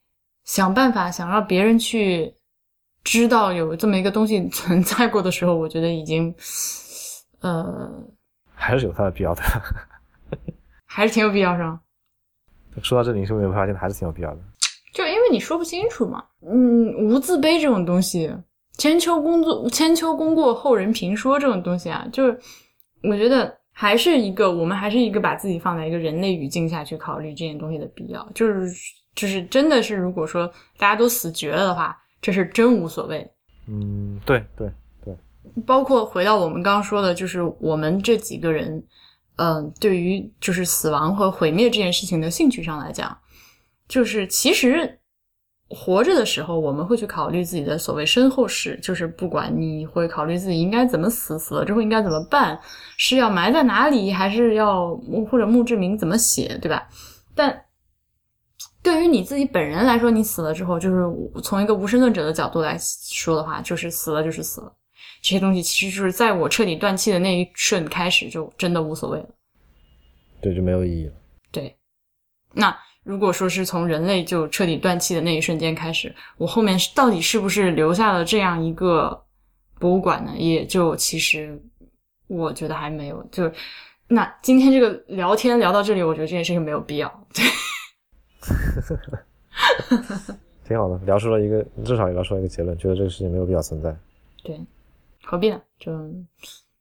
[0.43, 2.33] 想办法想让别人去
[3.03, 6.33] 知道有这么一个东西 存在过的时候，我觉得已经，
[7.41, 7.91] 呃，
[8.53, 9.41] 还是有它的必要的。
[10.85, 11.81] 还是挺有必要是吗？
[12.81, 14.41] 说到这里，你是不是有发现还是挺有必要的？
[14.93, 18.33] 就因为你说不清楚嘛，嗯，无字碑这种东西，
[18.77, 22.39] 千秋功作千秋功过后人评说这种东西啊，就是
[23.03, 28.71] 我觉得还是一个我们还是一个把自己放在一个人类语境下去考虑这件东西的必要，就是
[29.13, 30.47] 就是真的是如果说
[30.77, 33.29] 大家都死绝了的话，这是真无所谓。
[33.67, 34.71] 嗯，对对
[35.03, 35.13] 对，
[35.65, 38.81] 包括回到我们刚刚说的，就是我们这几个人，
[39.35, 43.17] 嗯、对于就是死亡和毁灭这件事情的兴趣上来讲，
[43.89, 44.99] 就是其实
[45.69, 52.59] 活着的时候，我们会去考虑自己的所谓身后事，就是不管你会考虑自己应该怎么死，死了之后应该怎么办，
[52.97, 54.95] 是要埋在哪里，还是要
[55.29, 56.87] 或者墓志铭怎么写，对吧？
[57.33, 57.65] 但
[58.83, 61.03] 对于你自己本人来说，你死了之后，就是
[61.41, 64.71] 从一个无神论者的角度来说的话，就是死了就是死了。
[65.23, 69.25] 这些东西其实就是在我彻底断气的那一瞬开始，就真的无所谓了。
[70.39, 71.13] 对就没有意义了。
[71.51, 71.75] 对，
[72.53, 79.23] 那如果说是从人类就彻底断气的那一瞬间开始，我后面是到底是不是留下了这样一个
[79.79, 80.33] 博物馆呢？
[80.35, 81.61] 也就其实
[82.27, 83.23] 我觉得还没有。
[83.31, 83.49] 就
[84.07, 87.27] 那今天这个聊天聊到这里，我觉得这件事情没有必要。
[87.31, 87.45] 对，
[90.67, 93.95] 挺好的，聊出了一个，至少也聊出了一个结论，觉得这个事情没有必要存在。
[94.43, 94.59] 对，
[95.23, 95.61] 何必呢？
[95.77, 95.91] 就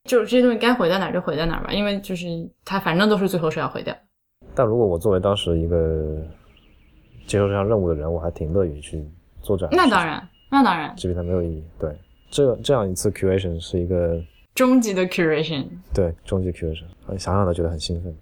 [0.05, 2.27] 就是这些东西该毁在哪儿就毁在哪儿吧，因为就是
[2.65, 3.95] 它反正都是最后是要毁掉。
[4.55, 6.23] 但如果我作为当时一个
[7.27, 9.05] 接受这项任务的人，我还挺乐于去
[9.43, 9.75] 做这样。
[9.75, 11.65] 那当然，那当然，即便它没有意义。
[11.79, 11.97] 对，
[12.31, 14.23] 这这样一次 curation 是一个
[14.55, 15.67] 终极的 curation。
[15.93, 16.87] 对终极 curation，
[17.19, 18.17] 想想都觉得很兴奋。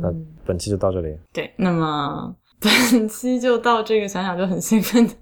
[0.00, 5.14] 那 嗯，本期就到这里，对，那么 本期就到这个，想想就很兴奋的。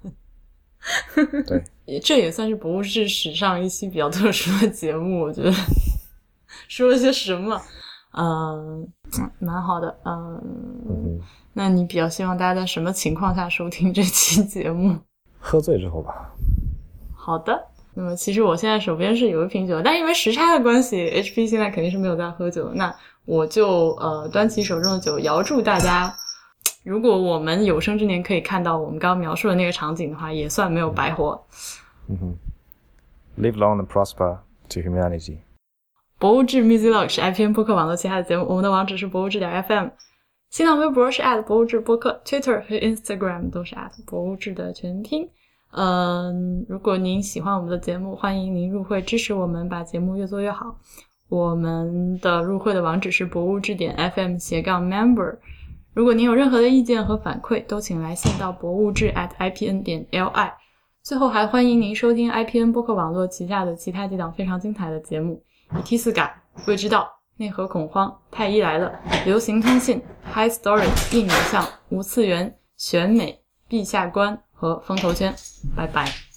[1.47, 5.53] 对， 也这也算是博物志史上一期比较特殊的节目，我觉得
[6.69, 7.61] 说了些什么，
[8.13, 8.89] 嗯、
[9.39, 10.41] 蛮好的，嗯、
[10.89, 11.21] 嗯，
[11.53, 14.97] 那你比较希望大家在什么情况下收听这期节目？
[15.39, 16.31] 喝醉之后吧。
[17.15, 22.71] 好的，那么其实我现在手边是有一瓶酒，但因为时差的关系，HP 现在肯定是没有在喝酒。
[22.75, 22.95] 那
[23.25, 26.13] 我就呃端起手中的酒，遥祝大家，
[26.83, 31.41] 如果我们有生之年可以看到我们刚刚描述的那个场景的话，也算没有白活。
[32.09, 32.35] 嗯哼
[33.41, 34.39] ，Live long and prosper
[34.69, 35.39] to humanity。
[36.21, 39.89] 博物志 Music Log 是 IPN 播客网络旗下的节目，我们的网址是博物志点 FM，
[40.51, 45.27] 新浪微博是博物志播客，Twitter 和 Instagram 都是博物志的全拼。
[45.73, 50.77] 嗯，如果您喜欢我们的节目，欢迎您入会支持我们，把节目越做越好。
[51.31, 55.39] 我们的入会的网址是博物志点 FM 斜杠 member。
[55.95, 60.53] 如果您有任何的意见和反馈，都请来信到博物志 at ipn 点 li。
[61.03, 65.43] 最后还欢迎您收听 IPN 播客网络旗下的其他几档非常精彩的节目。
[65.79, 66.35] 以 t 四改、
[66.67, 68.93] 未知道、内核恐慌、太医来了、
[69.25, 70.03] 流行通信、
[70.33, 75.35] High Story、硬影像、无次元、选美、陛下观和风头圈。
[75.77, 76.30] 拜拜。